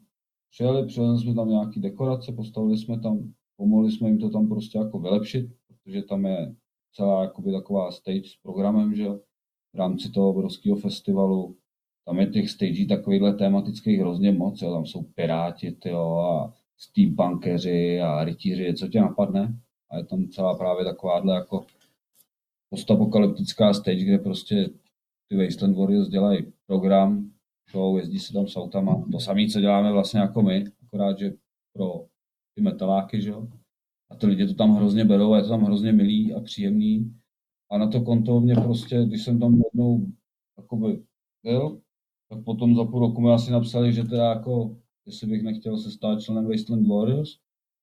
[0.51, 4.79] přijeli, přijeli jsme tam nějaký dekorace, postavili jsme tam, pomohli jsme jim to tam prostě
[4.79, 6.55] jako vylepšit, protože tam je
[6.93, 9.09] celá jakoby taková stage s programem, že
[9.75, 11.57] v rámci toho obrovského festivalu.
[12.07, 14.73] Tam je těch stagí takovýchhle tematických hrozně moc, jo.
[14.73, 19.61] tam jsou piráti tyjo, a steampunkeři a rytíři, co tě napadne.
[19.91, 21.67] A je tam celá právě takováhle jako
[22.75, 24.71] postapokalyptická stage, kde prostě
[25.29, 27.31] ty Wasteland Warriors dělají program,
[27.71, 29.05] show, jezdí se tam s autama.
[29.13, 31.33] To samé, co děláme vlastně jako my, akorát, že
[31.77, 32.07] pro
[32.55, 33.49] ty metaláky, že jo.
[34.11, 37.15] A ty lidi to tam hrozně berou a je to tam hrozně milý a příjemný.
[37.71, 40.07] A na to konto mě prostě, když jsem tam jednou
[40.59, 41.03] jakoby
[41.45, 41.81] byl,
[42.31, 45.91] tak potom za půl roku mi asi napsali, že teda jako, jestli bych nechtěl se
[45.91, 47.31] stát členem Wasteland Warriors,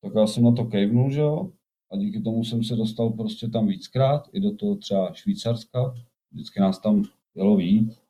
[0.04, 1.52] tak já jsem na to kejvnul, že jo,
[1.92, 5.94] a díky tomu jsem se dostal prostě tam víckrát, i do toho třeba Švýcarska,
[6.32, 7.04] vždycky nás tam
[7.36, 8.02] jelo víc.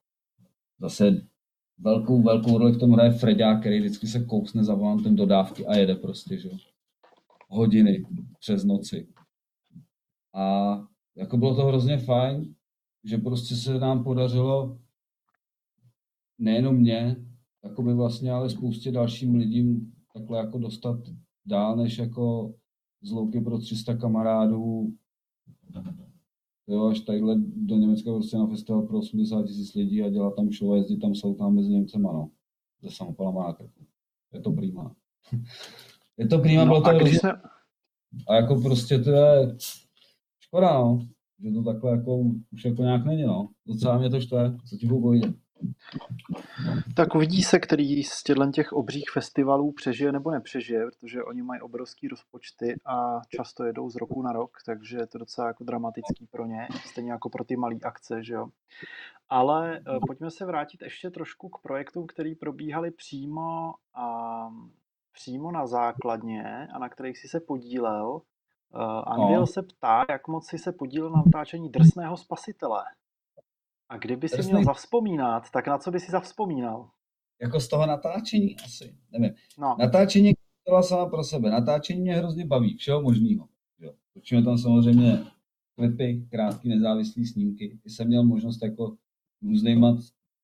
[0.80, 1.28] Zase
[1.78, 5.78] velkou, velkou roli v tom hraje Fredák, který vždycky se kousne za volantem dodávky a
[5.78, 6.50] jede prostě, že.
[7.50, 8.06] Hodiny
[8.40, 9.08] přes noci.
[10.34, 10.78] A
[11.16, 12.56] jako bylo to hrozně fajn,
[13.04, 14.80] že prostě se nám podařilo
[16.40, 17.16] nejenom mě,
[17.82, 21.00] by vlastně, ale spoustě dalším lidím takhle jako dostat
[21.46, 22.54] dál, než jako
[23.02, 24.94] z louky pro 300 kamarádů,
[26.68, 30.50] jo, až tadyhle do Německa prostě na festival pro 80 tisíc lidí a dělat tam
[30.52, 32.30] show a jezdit tam jsou tam mezi Němcema, no.
[32.82, 33.86] Ze samopalama na krku.
[34.34, 34.96] Je to prýma.
[36.18, 37.32] je to prýma, no, bylo to a, se...
[38.28, 39.56] a jako prostě to je
[40.40, 41.08] škoda, no,
[41.40, 42.18] že to takhle jako
[42.52, 43.50] už jako nějak není, no.
[43.68, 45.36] Docela mě to štve, co ti budu povídat.
[46.96, 51.62] Tak uvidí se, který z těchto těch obřích festivalů přežije nebo nepřežije, protože oni mají
[51.62, 56.28] obrovský rozpočty a často jedou z roku na rok, takže je to docela jako dramatický
[56.32, 58.48] pro ně, stejně jako pro ty malé akce, že jo.
[59.30, 64.50] Ale eh, pojďme se vrátit ještě trošku k projektům, které probíhaly přímo, a,
[65.12, 68.22] přímo na základně a na kterých si se podílel.
[68.74, 69.48] Uh, Anvil no.
[69.48, 72.84] se ptá, jak moc si se podílel na natáčení Drsného spasitele.
[73.92, 76.90] A kdyby si měl zavzpomínat, tak na co by si zavzpomínal?
[77.42, 79.36] Jako z toho natáčení asi, nevím.
[79.60, 79.76] No.
[79.80, 80.32] Natáčení
[80.66, 81.50] byla sama pro sebe.
[81.50, 83.48] Natáčení mě hrozně baví, všeho možného.
[84.14, 85.20] Točíme tam samozřejmě
[85.76, 87.80] klipy, krátké nezávislé snímky.
[87.86, 88.98] I jsem měl možnost jako
[89.42, 89.98] různýma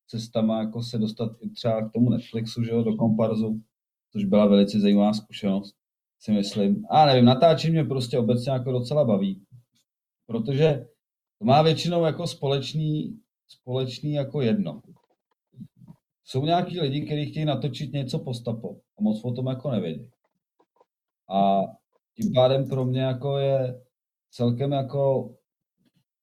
[0.06, 3.62] cestama jako se dostat i třeba k tomu Netflixu, že jo, do komparzu,
[4.12, 5.76] což byla velice zajímavá zkušenost
[6.20, 6.86] si myslím.
[6.90, 9.42] A nevím, natáčení mě prostě obecně jako docela baví,
[10.26, 10.86] protože
[11.38, 14.82] to má většinou jako společný, společný jako jedno.
[16.24, 20.10] Jsou nějaký lidi, kteří chtějí natočit něco postapo a moc o tom jako nevědí.
[21.30, 21.60] A
[22.16, 23.80] tím pádem pro mě jako je
[24.30, 25.34] celkem jako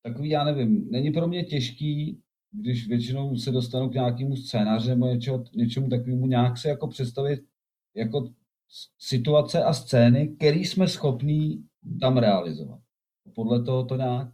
[0.03, 2.21] takový, já nevím, není pro mě těžký,
[2.51, 7.39] když většinou se dostanu k nějakému scénáři nebo něčeho, něčemu takovému, nějak se jako představit
[7.95, 8.29] jako
[8.99, 11.65] situace a scény, které jsme schopní
[12.01, 12.79] tam realizovat.
[13.35, 14.27] Podle toho to nějak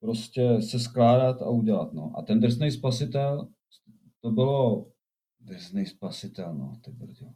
[0.00, 1.92] prostě se skládat a udělat.
[1.92, 2.12] No.
[2.18, 3.48] A ten drsný spasitel,
[4.20, 4.90] to bylo
[5.40, 7.26] drsný spasitel, no, ty brdě.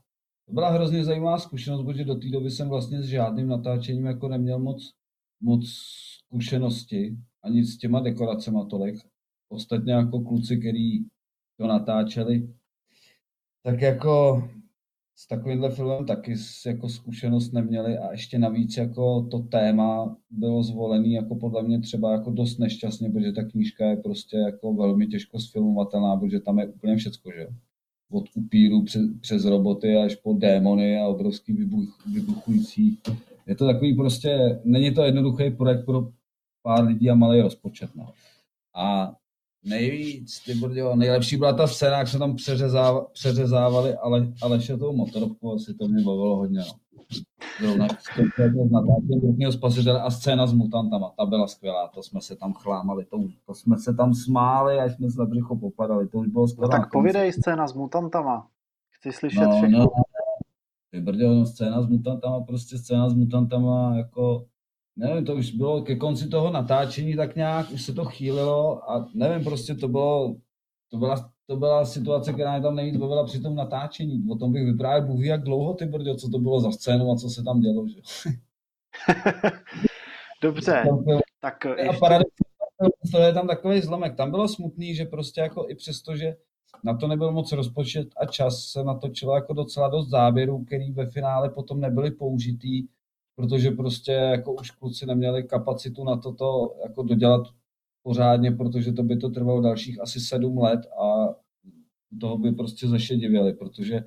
[0.47, 4.29] to byla hrozně zajímavá zkušenost, protože do té doby jsem vlastně s žádným natáčením jako
[4.29, 4.91] neměl moc,
[5.41, 5.65] moc
[6.25, 8.97] zkušenosti, ani s těma dekoracemi tolik.
[9.49, 11.09] Ostatně jako kluci, kteří
[11.57, 12.55] to natáčeli,
[13.63, 14.43] tak jako
[15.17, 16.35] s takovýmhle filmem taky
[16.67, 22.13] jako zkušenost neměli a ještě navíc jako to téma bylo zvolený jako podle mě třeba
[22.13, 26.67] jako dost nešťastně, protože ta knížka je prostě jako velmi těžko sfilmovatelná, protože tam je
[26.67, 27.47] úplně všecko, že
[28.11, 32.99] od upíru přes, přes roboty až po démony a obrovský vybuch, vybuchující.
[33.47, 36.09] Je to takový prostě, není to jednoduchý projekt pro
[36.63, 37.91] pár lidí a malý rozpočet.
[37.95, 38.13] No.
[38.75, 39.17] A
[39.65, 45.53] Nejvíc, ty brďo, nejlepší byla ta scéna, jak se tam přeřezávali, přeřezávali ale, Alešetou motorovku,
[45.53, 46.59] asi to mě bavilo hodně.
[46.59, 46.85] No.
[47.61, 52.53] Zrovna s natáčením spasitele a scéna s mutantama, ta byla skvělá, to jsme se tam
[52.53, 56.29] chlámali, to, to jsme se tam smáli, až jsme se na břicho popadali, to už
[56.29, 56.69] bylo skvělé.
[56.73, 58.49] No tak povídej scéna s mutantama,
[58.91, 59.79] chci slyšet no, všechno.
[59.79, 59.87] No,
[60.91, 64.47] ty brďo, no, scéna s mutantama, prostě scéna s mutantama, jako
[64.97, 69.09] nevím, to už bylo ke konci toho natáčení tak nějak, už se to chýlilo a
[69.15, 70.37] nevím, prostě to bylo,
[70.91, 74.25] to byla, to byla situace, která mě tam nejvíc bavila při tom natáčení.
[74.31, 77.17] O tom bych vyprávěl, Bůh jak dlouho ty brďo, co to bylo za scénu a
[77.17, 77.89] co se tam dělo.
[77.89, 78.01] Že?
[80.43, 80.83] Dobře,
[81.41, 81.97] tak ještě...
[81.97, 82.45] A paradoxně,
[83.13, 84.17] to je tam takový zlomek.
[84.17, 86.37] Tam bylo smutný, že prostě jako i přesto, že
[86.85, 91.11] na to nebyl moc rozpočet a čas, se natočilo jako docela dost záběrů, který ve
[91.11, 92.87] finále potom nebyly použitý,
[93.37, 97.47] protože prostě jako už kluci neměli kapacitu na toto jako dodělat
[98.03, 101.35] pořádně, protože to by to trvalo dalších asi sedm let a
[102.21, 104.05] toho by prostě zašedivěli, protože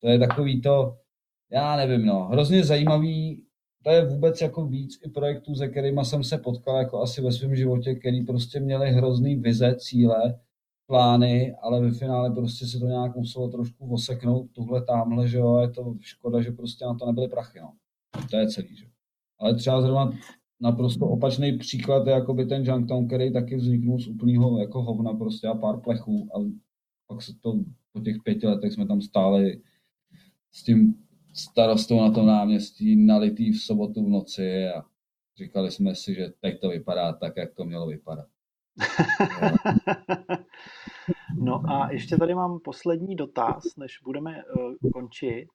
[0.00, 0.98] to je takový to,
[1.50, 3.42] já nevím, no, hrozně zajímavý,
[3.82, 7.32] to je vůbec jako víc i projektů, se kterými jsem se potkal jako asi ve
[7.32, 10.38] svém životě, který prostě měli hrozný vize, cíle,
[10.86, 15.58] plány, ale ve finále prostě se to nějak muselo trošku oseknout, tuhle tamhle, že jo,
[15.58, 17.72] je to škoda, že prostě na to nebyly prachy, no.
[18.30, 18.76] To je celý.
[18.76, 18.86] Že?
[19.40, 20.10] Ale třeba zrovna
[20.60, 25.46] naprosto opačný příklad je jakoby ten Junktown, který taky vzniknul z úplného jako hovna prostě
[25.46, 26.38] a pár plechů a
[27.06, 27.52] pak se to
[27.92, 29.62] po těch pěti letech jsme tam stáli
[30.52, 30.94] s tím
[31.34, 34.82] starostou na tom náměstí nalitý v sobotu v noci a
[35.36, 38.26] říkali jsme si, že teď to vypadá tak, jak to mělo vypadat.
[41.38, 45.46] no a ještě tady mám poslední dotaz, než budeme uh, končit.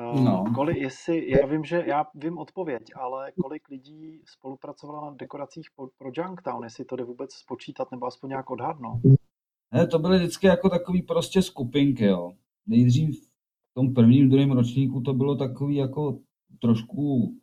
[0.00, 0.44] No.
[0.54, 5.86] Kolik, jestli, já vím, že já vím odpověď, ale kolik lidí spolupracovalo na dekoracích pro,
[5.98, 9.00] pro Junktown, jestli to jde vůbec spočítat nebo aspoň nějak odhadnout?
[9.74, 12.32] Ne, to byly vždycky jako takový prostě skupinky, jo.
[12.66, 13.20] Nejdřív
[13.70, 16.18] v tom prvním, druhém ročníku to bylo takový jako
[16.60, 17.34] trošku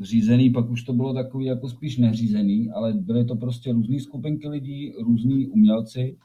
[0.00, 4.48] řízený, pak už to bylo takový jako spíš neřízený, ale byly to prostě různé skupinky
[4.48, 6.16] lidí, různí umělci,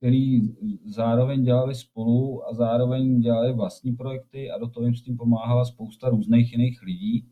[0.00, 0.40] který
[0.84, 5.64] zároveň dělali spolu a zároveň dělali vlastní projekty a do toho jim s tím pomáhala
[5.64, 7.26] spousta různých jiných lidí,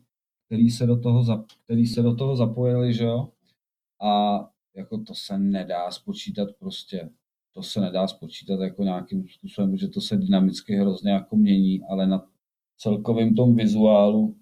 [0.45, 3.29] který se do toho, který se do toho zapojili, že jo?
[4.01, 4.39] A
[4.75, 7.09] jako to se nedá spočítat prostě.
[7.53, 12.07] To se nedá spočítat jako nějakým způsobem, protože to se dynamicky hrozně jako mění, ale
[12.07, 12.25] na
[12.77, 14.35] celkovém tom vizuálu,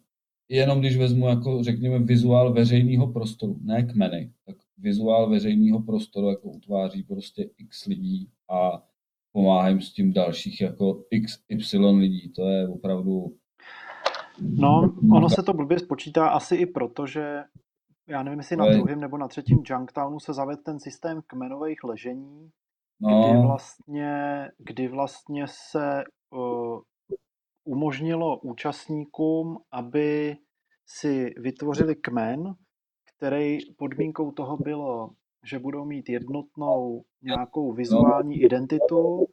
[0.49, 4.34] jenom když vezmu jako řekněme vizuál veřejného prostoru, ne kmeny,
[4.78, 8.84] vizuál veřejného prostoru jako utváří prostě x lidí a
[9.32, 12.32] pomáhají s tím dalších jako x, y lidí.
[12.34, 13.38] To je opravdu...
[14.41, 17.43] No, ono se to blbě spočítá asi i proto, že
[18.07, 22.49] já nevím, jestli na druhém nebo na třetím Junktownu se zavedl ten systém kmenových ležení,
[23.01, 23.30] no.
[23.30, 24.11] kdy vlastně,
[24.57, 26.03] kdy vlastně se
[26.36, 26.80] uh,
[27.65, 30.38] umožnilo účastníkům, aby
[30.88, 32.55] si vytvořili kmen,
[33.18, 35.09] který podmínkou toho bylo,
[35.43, 39.26] že budou mít jednotnou nějakou vizuální identitu,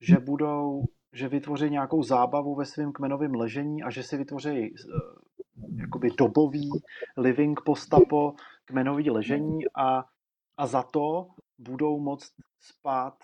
[0.00, 5.00] že budou, že vytvoří nějakou zábavu ve svém kmenovém ležení a že si vytvoří uh,
[5.76, 6.70] jakoby dobový
[7.16, 8.34] living postapo
[8.64, 10.04] kmenový ležení a,
[10.56, 11.28] a za to
[11.58, 13.14] budou moct spát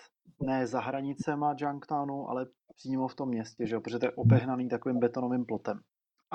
[0.42, 3.80] ne za hranicema Junktownu, ale přímo v tom městě, že jo?
[3.80, 5.80] protože to je opehnaný takovým betonovým plotem.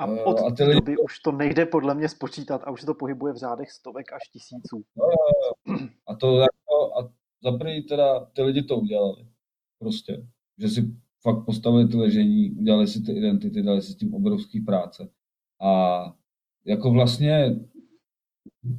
[0.00, 0.80] A eh, od a té lidi...
[0.80, 4.12] doby už to nejde podle mě spočítat a už se to pohybuje v řádech stovek
[4.12, 4.84] až tisíců.
[6.06, 9.26] A to jako, a za první teda ty lidi to udělali.
[9.78, 10.26] Prostě.
[10.58, 14.60] Že si fakt postavili ty ležení, udělali si ty identity, dali si s tím obrovský
[14.60, 15.08] práce.
[15.62, 16.02] A
[16.64, 17.60] jako vlastně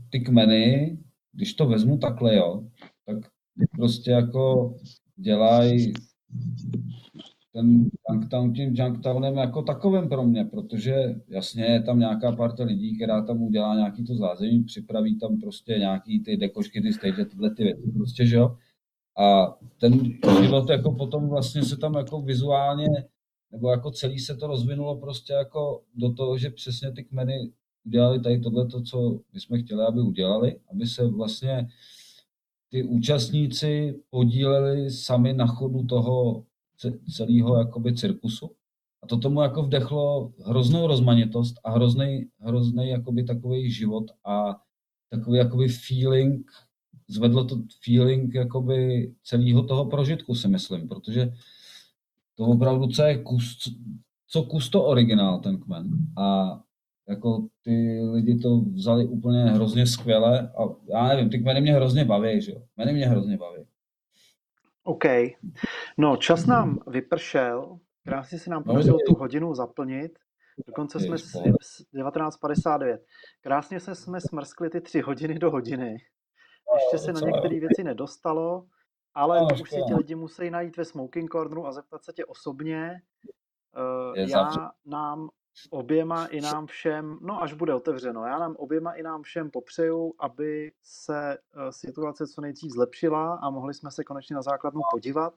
[0.09, 0.97] ty kmeny,
[1.31, 2.63] když to vezmu takhle, jo,
[3.05, 3.17] tak
[3.77, 4.75] prostě jako
[5.15, 5.93] dělají
[7.53, 12.95] ten Junktown tím Junktownem jako takovým pro mě, protože jasně je tam nějaká parta lidí,
[12.95, 17.55] která tam udělá nějaký to zázemí, připraví tam prostě nějaký ty dekošky, ty stage, tyhle
[17.55, 18.57] ty věci, prostě, že jo.
[19.17, 19.93] A ten
[20.41, 22.87] život jako potom vlastně se tam jako vizuálně
[23.51, 27.51] nebo jako celý se to rozvinulo prostě jako do toho, že přesně ty kmeny
[27.85, 31.67] udělali tady tohle, co my jsme chtěli, aby udělali, aby se vlastně
[32.69, 36.45] ty účastníci podíleli sami na chodu toho
[37.15, 38.51] celého jakoby cirkusu.
[39.03, 44.61] A to tomu jako vdechlo hroznou rozmanitost a hrozný, hrozný jakoby takový život a
[45.09, 46.51] takový jakoby feeling,
[47.07, 51.33] zvedlo to feeling jakoby celého toho prožitku, si myslím, protože
[52.35, 53.57] to opravdu, co je kus,
[54.27, 55.89] co kus to originál, ten kmen.
[56.17, 56.59] A
[57.09, 62.05] jako ty lidi to vzali úplně hrozně skvěle a já nevím, ty kmeny mě hrozně
[62.05, 62.61] baví, že jo.
[62.73, 63.63] Kmeny mě hrozně baví.
[64.83, 65.03] OK.
[65.97, 70.19] No, čas nám vypršel, krásně si nám no, podařilo tu hodinu zaplnit.
[70.67, 71.33] Dokonce jsme s
[71.93, 72.97] 19.59.
[73.41, 75.97] Krásně se jsme smrskli ty tři hodiny do hodiny.
[76.75, 78.65] Ještě se na některé věci nedostalo,
[79.13, 82.25] ale no, už si ti lidi musí najít ve smoking corneru a zeptat se tě
[82.25, 83.01] osobně.
[83.77, 85.29] Uh, já nám
[85.69, 90.13] oběma i nám všem, no až bude otevřeno, já nám oběma i nám všem popřeju,
[90.19, 95.33] aby se eh, situace co nejdřív zlepšila a mohli jsme se konečně na základnu podívat.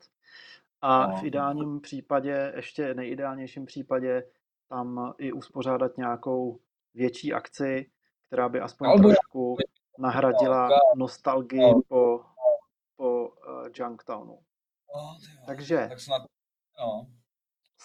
[0.80, 4.24] A v ideálním případě, ještě nejideálnějším případě,
[4.68, 6.60] tam i uspořádat nějakou
[6.94, 7.90] větší akci,
[8.26, 9.56] která by aspoň Albo trošku
[9.98, 12.24] nahradila nostalgii po,
[12.96, 14.38] po uh, Junktownu.
[15.46, 16.22] Takže tak snad,
[16.78, 17.06] no.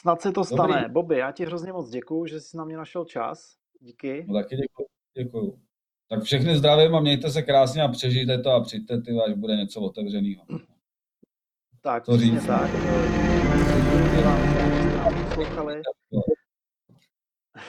[0.01, 0.73] Snad se to stane.
[0.73, 0.93] Dobrý.
[0.93, 3.55] Bobby, já ti hrozně moc děkuju, že jsi na mě našel čas.
[3.79, 4.25] Díky.
[4.27, 4.87] No taky děkuju.
[5.17, 5.59] děkuju.
[6.09, 9.55] Tak všechny zdravím a mějte se krásně a přežijte to a přijďte, ty, až bude
[9.55, 10.45] něco otevřeného.
[11.81, 12.45] Tak, to říct.
[12.47, 12.71] tak.
[15.27, 15.81] Poslouchali.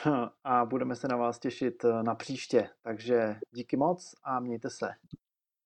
[0.45, 2.68] A budeme se na vás těšit na příště.
[2.83, 4.89] Takže díky moc a mějte se.